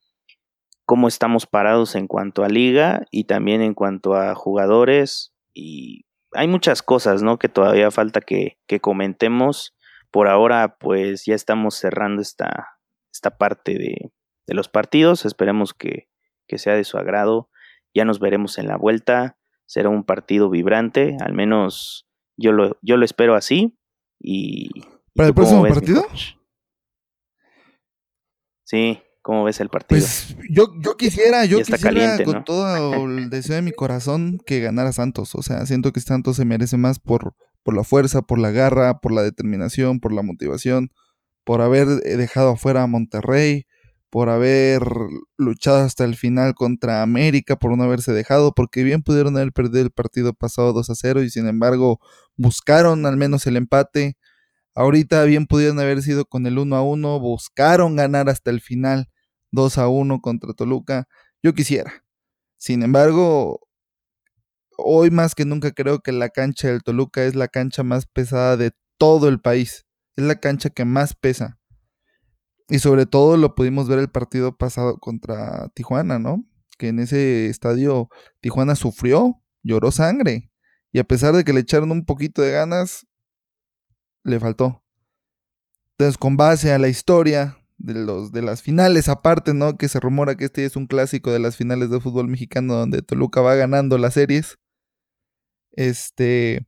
cómo 0.85 1.09
estamos 1.09 1.47
parados 1.47 1.97
en 1.97 2.07
cuanto 2.07 2.45
a 2.45 2.49
liga 2.49 3.03
y 3.11 3.25
también 3.25 3.61
en 3.61 3.75
cuanto 3.75 4.15
a 4.15 4.37
jugadores 4.37 5.35
y 5.53 6.05
hay 6.33 6.47
muchas 6.47 6.83
cosas, 6.83 7.25
¿no? 7.25 7.41
Que 7.41 7.49
todavía 7.49 7.91
falta 7.91 8.21
que, 8.21 8.59
que 8.69 8.79
comentemos. 8.79 9.75
Por 10.13 10.29
ahora, 10.29 10.77
pues 10.79 11.25
ya 11.27 11.35
estamos 11.35 11.75
cerrando 11.75 12.23
esta, 12.23 12.79
esta 13.13 13.37
parte 13.37 13.75
de, 13.75 14.13
de 14.49 14.55
los 14.55 14.69
partidos. 14.69 15.25
Esperemos 15.25 15.73
que, 15.73 16.09
que, 16.49 16.59
sea 16.59 16.75
de 16.75 16.83
su 16.83 16.99
agrado. 16.99 17.49
Ya 17.95 18.05
nos 18.05 18.19
veremos 18.19 18.59
en 18.59 18.67
la 18.67 18.77
vuelta. 18.77 19.39
Será 19.67 19.91
un 19.91 20.03
partido 20.03 20.51
vibrante, 20.51 21.17
al 21.21 21.35
menos 21.35 22.09
yo 22.37 22.53
lo, 22.53 22.77
yo 22.83 22.97
lo 22.97 23.05
espero 23.05 23.37
así. 23.37 23.79
Y, 24.19 24.71
¿Para 25.15 25.29
el 25.29 25.35
próximo 25.35 25.63
partido? 25.67 26.05
Sí, 28.65 29.01
¿cómo 29.23 29.45
ves 29.45 29.61
el 29.61 29.69
partido? 29.69 30.01
Pues 30.01 30.37
yo, 30.51 30.73
yo 30.83 30.97
quisiera, 30.97 31.45
yo 31.45 31.59
quisiera 31.63 32.25
con 32.25 32.45
todo 32.45 33.07
el 33.07 33.31
deseo 33.31 33.57
de 33.57 33.63
mi 33.63 33.73
corazón 33.73 34.41
que 34.45 34.61
ganara 34.61 34.93
Santos. 34.93 35.35
O 35.35 35.43
sea, 35.43 35.65
siento 35.67 35.93
que 35.93 36.01
Santos 36.01 36.37
se 36.37 36.45
merece 36.45 36.77
más 36.79 36.99
por, 36.99 37.35
por 37.63 37.77
la 37.77 37.85
fuerza, 37.85 38.23
por 38.23 38.39
la 38.39 38.51
garra, 38.51 39.01
por 39.01 39.13
la 39.13 39.23
determinación, 39.23 40.01
por 40.01 40.13
la 40.13 40.23
motivación 40.23 40.91
por 41.49 41.63
haber 41.63 41.89
eh, 42.05 42.19
dejado 42.19 42.51
afuera 42.51 42.83
a 42.83 42.87
Monterrey, 42.87 43.67
por 44.11 44.29
haber 44.31 44.83
luchado 45.37 45.79
hasta 45.79 46.05
el 46.05 46.17
final 46.17 46.55
contra 46.55 47.03
América, 47.03 47.57
por 47.57 47.77
no 47.77 47.85
haberse 47.85 48.13
dejado, 48.13 48.53
porque 48.55 48.83
bien 48.85 49.03
pudieron 49.03 49.37
haber 49.37 49.53
perdido 49.53 49.83
el 49.83 49.91
partido 49.91 50.33
pasado 50.35 50.73
2 50.73 50.91
a 50.91 50.95
0 50.95 51.23
y 51.23 51.31
sin 51.31 51.47
embargo 51.49 52.01
buscaron 52.37 53.07
al 53.07 53.17
menos 53.17 53.47
el 53.47 53.57
empate. 53.57 54.17
Ahorita 54.75 55.25
bien 55.25 55.47
pudieron 55.47 55.81
haber 55.81 56.03
sido 56.03 56.25
con 56.27 56.47
el 56.47 56.59
1 56.59 56.77
a 56.77 56.83
1, 56.83 57.21
buscaron 57.21 57.97
ganar 57.97 58.29
hasta 58.31 58.51
el 58.51 58.61
final 58.61 59.09
2 59.53 59.79
a 59.79 59.89
1 59.89 60.21
contra 60.21 60.55
Toluca. 60.55 61.09
Yo 61.43 61.55
quisiera. 61.55 62.05
Sin 62.59 62.83
embargo, 62.83 63.61
hoy 64.79 65.11
más 65.11 65.35
que 65.35 65.45
nunca 65.45 65.73
creo 65.73 66.01
que 66.01 66.13
la 66.13 66.31
cancha 66.31 66.69
del 66.69 66.83
Toluca 66.83 67.25
es 67.25 67.35
la 67.35 67.49
cancha 67.49 67.83
más 67.83 68.07
pesada 68.07 68.57
de 68.57 68.73
todo 68.99 69.29
el 69.29 69.41
país 69.41 69.87
es 70.19 70.25
la 70.25 70.41
cancha 70.41 70.69
que 70.71 70.85
más 70.85 71.15
pesa. 71.15 71.58
Y 72.69 72.81
sobre 72.81 73.07
todo 73.07 73.37
lo 73.37 73.55
pudimos 73.55 73.89
ver 73.89 73.99
el 73.99 74.11
partido 74.11 74.57
pasado 74.57 74.99
contra 74.99 75.69
Tijuana, 75.71 76.19
¿no? 76.19 76.45
Que 76.77 76.89
en 76.89 76.99
ese 76.99 77.47
estadio 77.47 78.09
Tijuana 78.41 78.75
sufrió, 78.75 79.41
lloró 79.63 79.91
sangre. 79.91 80.51
Y 80.93 80.99
a 80.99 81.05
pesar 81.05 81.35
de 81.35 81.45
que 81.45 81.53
le 81.53 81.61
echaron 81.61 81.91
un 81.91 82.05
poquito 82.05 82.43
de 82.43 82.53
ganas, 82.53 83.07
le 84.25 84.39
faltó. 84.39 84.83
Entonces, 85.93 86.19
con 86.19 86.37
base 86.37 86.73
a 86.73 86.79
la 86.79 86.89
historia 86.89 87.59
de, 87.79 87.95
los, 87.95 88.33
de 88.33 88.43
las 88.43 88.63
finales, 88.63 89.09
aparte, 89.09 89.55
¿no? 89.55 89.77
Que 89.77 89.89
se 89.89 90.01
rumora 90.01 90.37
que 90.37 90.45
este 90.45 90.65
es 90.65 90.77
un 90.77 90.87
clásico 90.87 91.33
de 91.33 91.39
las 91.39 91.57
finales 91.57 91.91
de 91.91 92.01
fútbol 92.01 92.29
mexicano 92.29 92.75
donde 92.75 93.03
Toluca 93.03 93.41
va 93.41 93.55
ganando 93.55 93.99
las 93.99 94.15
series. 94.15 94.59
Este, 95.73 96.67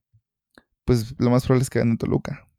pues 0.84 1.14
lo 1.18 1.30
más 1.30 1.44
probable 1.44 1.62
es 1.62 1.70
que 1.70 1.80
gane 1.80 1.96
Toluca. 1.96 2.49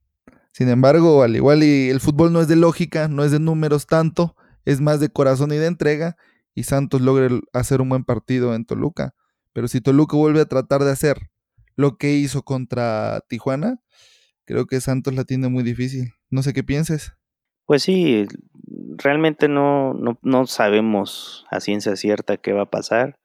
Sin 0.52 0.70
embargo, 0.70 1.24
al 1.24 1.36
igual 1.36 1.64
y 1.64 1.90
el 1.90 2.00
fútbol 2.00 2.34
no 2.34 2.42
es 2.42 2.48
de 2.48 2.56
lógica, 2.56 3.08
no 3.08 3.24
es 3.24 3.32
de 3.32 3.40
números 3.40 3.88
tanto, 3.88 4.36
es 4.66 4.82
más 4.82 5.00
de 5.00 5.10
corazón 5.10 5.52
y 5.52 5.58
de 5.58 5.68
entrega, 5.68 6.18
y 6.54 6.64
Santos 6.64 7.02
logra 7.02 7.30
hacer 7.54 7.82
un 7.82 7.90
buen 7.90 8.04
partido 8.04 8.54
en 8.54 8.66
Toluca. 8.66 9.16
Pero 9.54 9.68
si 9.68 9.82
Toluca 9.82 10.18
vuelve 10.18 10.42
a 10.42 10.46
tratar 10.46 10.84
de 10.84 10.92
hacer 10.92 11.30
lo 11.76 11.98
que 11.98 12.14
hizo 12.14 12.44
contra 12.44 13.22
Tijuana, 13.28 13.82
creo 14.46 14.66
que 14.66 14.82
Santos 14.82 15.14
la 15.14 15.24
tiene 15.24 15.50
muy 15.50 15.64
difícil. 15.64 16.14
No 16.30 16.44
sé 16.44 16.54
qué 16.54 16.64
pienses. 16.64 17.14
Pues 17.66 17.84
sí, 17.84 18.28
realmente 18.98 19.48
no, 19.48 19.94
no, 19.94 20.20
no 20.22 20.46
sabemos 20.48 21.46
a 21.50 21.62
ciencia 21.62 21.96
cierta 21.96 22.38
qué 22.38 22.52
va 22.52 22.64
a 22.64 22.70
pasar. 22.70 23.16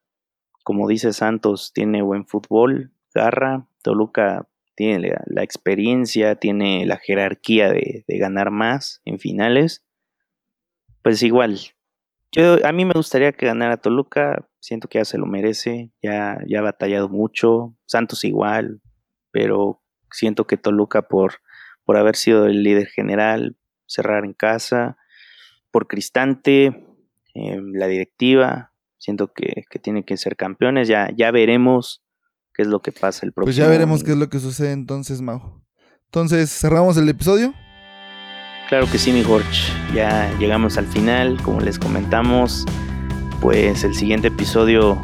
Como 0.62 0.88
dice 0.88 1.12
Santos, 1.12 1.72
tiene 1.74 2.02
buen 2.02 2.26
fútbol, 2.26 2.92
garra. 3.14 3.66
Toluca 3.82 4.48
tiene 4.76 5.14
la, 5.26 5.42
experiencia, 5.42 6.36
tiene 6.36 6.86
la 6.86 6.98
jerarquía 6.98 7.70
de, 7.70 8.04
ganar 8.06 8.50
más 8.50 9.00
en 9.04 9.18
finales, 9.18 9.84
pues 11.02 11.22
igual. 11.22 11.58
Yo, 12.32 12.64
a 12.64 12.72
mí 12.72 12.84
me 12.84 12.92
gustaría 12.94 13.32
que 13.32 13.46
ganara 13.46 13.78
Toluca, 13.78 14.48
siento 14.60 14.88
que 14.88 14.98
ya 14.98 15.04
se 15.04 15.18
lo 15.18 15.26
merece, 15.26 15.90
ya, 16.02 16.38
ya 16.46 16.58
ha 16.58 16.62
batallado 16.62 17.08
mucho, 17.08 17.74
Santos 17.86 18.24
igual, 18.24 18.82
pero 19.30 19.82
siento 20.10 20.46
que 20.46 20.58
Toluca 20.58 21.02
por, 21.02 21.40
por 21.84 21.96
haber 21.96 22.16
sido 22.16 22.46
el 22.46 22.62
líder 22.62 22.88
general, 22.88 23.56
cerrar 23.86 24.24
en 24.24 24.34
casa, 24.34 24.98
por 25.70 25.86
Cristante, 25.86 26.84
em, 27.34 27.72
la 27.72 27.86
directiva, 27.86 28.72
siento 28.98 29.32
que, 29.32 29.64
que 29.70 29.78
tienen 29.78 30.04
que 30.04 30.16
ser 30.18 30.36
campeones, 30.36 30.88
ya, 30.88 31.08
ya 31.16 31.30
veremos 31.30 32.05
qué 32.56 32.62
es 32.62 32.68
lo 32.68 32.80
que 32.80 32.90
pasa 32.90 33.26
el 33.26 33.32
próximo. 33.32 33.46
Pues 33.46 33.56
ya 33.56 33.68
veremos 33.68 34.02
qué 34.02 34.12
es 34.12 34.16
lo 34.16 34.30
que 34.30 34.40
sucede 34.40 34.72
entonces, 34.72 35.20
Mau. 35.20 35.62
Entonces, 36.06 36.50
¿cerramos 36.50 36.96
el 36.96 37.08
episodio? 37.08 37.52
Claro 38.70 38.90
que 38.90 38.98
sí, 38.98 39.12
mi 39.12 39.22
Jorge. 39.22 39.46
Ya 39.94 40.32
llegamos 40.38 40.78
al 40.78 40.86
final, 40.86 41.40
como 41.42 41.60
les 41.60 41.78
comentamos. 41.78 42.64
pues 43.42 43.84
el 43.84 43.94
siguiente 43.94 44.28
episodio 44.28 44.98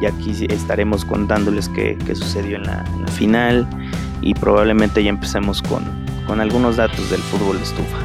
ya 0.00 0.08
aquí 0.08 0.32
estaremos 0.48 1.04
contándoles 1.04 1.68
qué, 1.68 1.98
sucedió 2.14 2.56
en 2.56 2.64
la, 2.64 2.84
final 3.12 3.66
y 4.22 4.34
probablemente 4.34 5.02
ya 5.02 5.10
empecemos 5.10 5.62
con, 5.62 5.84
con 6.26 6.40
algunos 6.40 6.76
datos 6.76 7.10
del 7.10 7.20
fútbol 7.20 7.58
de 7.58 7.64
estufa. 7.64 7.98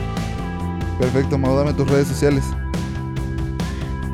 Perfecto, 0.99 1.37
Mau, 1.37 1.55
dame 1.55 1.73
tus 1.73 1.89
redes 1.89 2.07
sociales. 2.07 2.43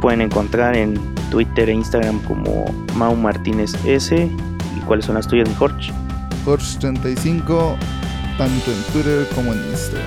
Pueden 0.02 0.22
encontrar 0.22 0.78
en 0.78 0.94
Twitter 1.32 1.70
e 1.70 1.74
Instagram 1.74 2.20
como 2.20 2.66
Mau 2.96 3.16
Martínez 3.16 3.74
S. 3.84 4.30
¿Y 4.78 4.80
cuáles 4.82 5.06
son 5.06 5.16
las 5.16 5.28
tuyas, 5.28 5.50
Jorge? 5.58 5.92
Jorge35, 6.46 7.76
tanto 8.38 8.72
en 8.72 8.84
Twitter 8.94 9.28
como 9.34 9.54
en 9.54 9.60
Instagram. 9.72 10.06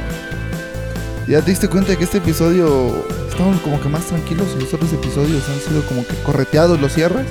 ¿Ya 1.27 1.43
te 1.43 1.51
diste 1.51 1.69
cuenta 1.69 1.91
de 1.91 1.99
que 1.99 2.05
este 2.05 2.19
episodio 2.19 3.05
estamos 3.29 3.61
como 3.61 3.81
que 3.81 3.89
más 3.89 4.07
tranquilos 4.07 4.49
y 4.57 4.61
los 4.61 4.73
otros 4.73 4.93
episodios 4.93 5.49
han 5.49 5.61
sido 5.61 5.83
como 5.83 6.07
que 6.07 6.15
correteados 6.23 6.81
los 6.81 6.93
cierres? 6.93 7.27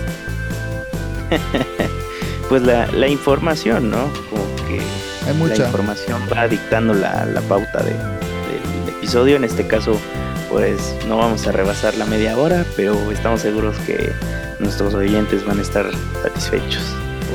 pues 2.50 2.62
la, 2.62 3.08
información, 3.08 3.90
¿no? 3.90 4.10
Como 4.30 4.44
que 4.68 4.82
Hay 5.28 5.36
mucha. 5.36 5.64
la 5.64 5.66
información 5.68 6.22
va 6.32 6.48
dictando 6.48 6.94
la, 6.94 7.42
pauta 7.48 7.82
del 7.84 7.96
episodio. 8.98 9.38
En 9.38 9.46
este 9.46 9.66
caso, 9.66 9.98
pues 10.50 10.96
no 11.08 11.18
vamos 11.18 11.48
a 11.48 11.52
rebasar 11.52 11.96
la 11.96 12.06
media 12.06 12.38
hora, 12.38 12.66
pero 12.76 13.12
estamos 13.12 13.42
seguros 13.42 13.78
que 13.86 14.12
nuestros 14.60 14.94
oyentes 14.94 15.46
van 15.46 15.60
a 15.60 15.62
estar 15.62 15.90
satisfechos. 16.22 16.84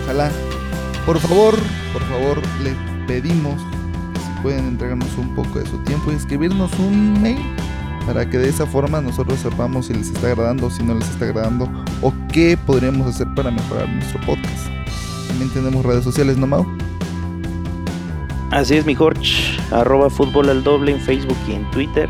Ojalá. 0.05 0.31
Por 1.07 1.19
favor, 1.19 1.55
por 1.93 2.03
favor, 2.05 2.41
les 2.63 2.75
pedimos 3.07 3.61
si 3.61 4.43
pueden 4.43 4.67
entregarnos 4.67 5.17
un 5.19 5.35
poco 5.35 5.59
de 5.59 5.67
su 5.67 5.79
tiempo 5.79 6.13
y 6.13 6.15
escribirnos 6.15 6.73
un 6.79 7.21
mail 7.21 7.39
para 8.07 8.29
que 8.29 8.39
de 8.39 8.49
esa 8.49 8.67
forma 8.67 9.01
nosotros 9.01 9.39
sepamos 9.41 9.87
si 9.87 9.95
les 9.95 10.11
está 10.11 10.29
agradando 10.29 10.71
si 10.71 10.83
no 10.83 10.95
les 10.95 11.09
está 11.09 11.27
agradando 11.27 11.69
o 12.03 12.13
qué 12.33 12.59
podríamos 12.67 13.07
hacer 13.07 13.27
para 13.35 13.51
mejorar 13.51 13.89
nuestro 13.89 14.21
podcast. 14.23 14.69
También 15.29 15.51
tenemos 15.51 15.85
redes 15.85 16.05
sociales, 16.05 16.37
¿no, 16.37 16.47
Mau? 16.47 16.67
Así 18.51 18.77
es, 18.77 18.87
mi 18.87 18.95
Jorge. 18.95 19.33
Arroba 19.73 20.09
fútbol 20.11 20.49
al 20.49 20.63
doble 20.63 20.93
en 20.93 21.01
Facebook 21.01 21.37
y 21.49 21.53
en 21.53 21.71
Twitter. 21.71 22.09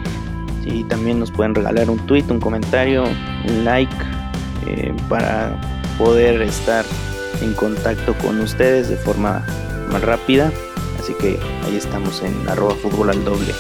Y 0.64 0.84
también 0.84 1.20
nos 1.20 1.30
pueden 1.30 1.54
regalar 1.54 1.88
un 1.88 1.98
tweet, 2.06 2.24
un 2.28 2.40
comentario, 2.40 3.04
un 3.48 3.64
like 3.64 3.94
eh, 4.66 4.94
para 5.08 5.58
poder 5.96 6.42
estar 6.42 6.84
en 7.44 7.54
contacto 7.54 8.14
con 8.14 8.40
ustedes 8.40 8.88
de 8.88 8.96
forma 8.96 9.44
más 9.90 10.02
rápida. 10.02 10.50
Así 10.98 11.14
que 11.14 11.38
ahí 11.64 11.76
estamos 11.76 12.22
en 12.22 12.48
arroba 12.48 12.74
fútbol 12.74 13.10
al 13.10 13.24
doble. 13.24 13.54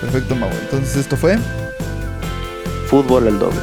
Perfecto, 0.00 0.34
Mau. 0.34 0.50
Entonces 0.62 0.96
esto 0.96 1.16
fue 1.16 1.38
Fútbol 2.86 3.28
al 3.28 3.38
doble. 3.38 3.60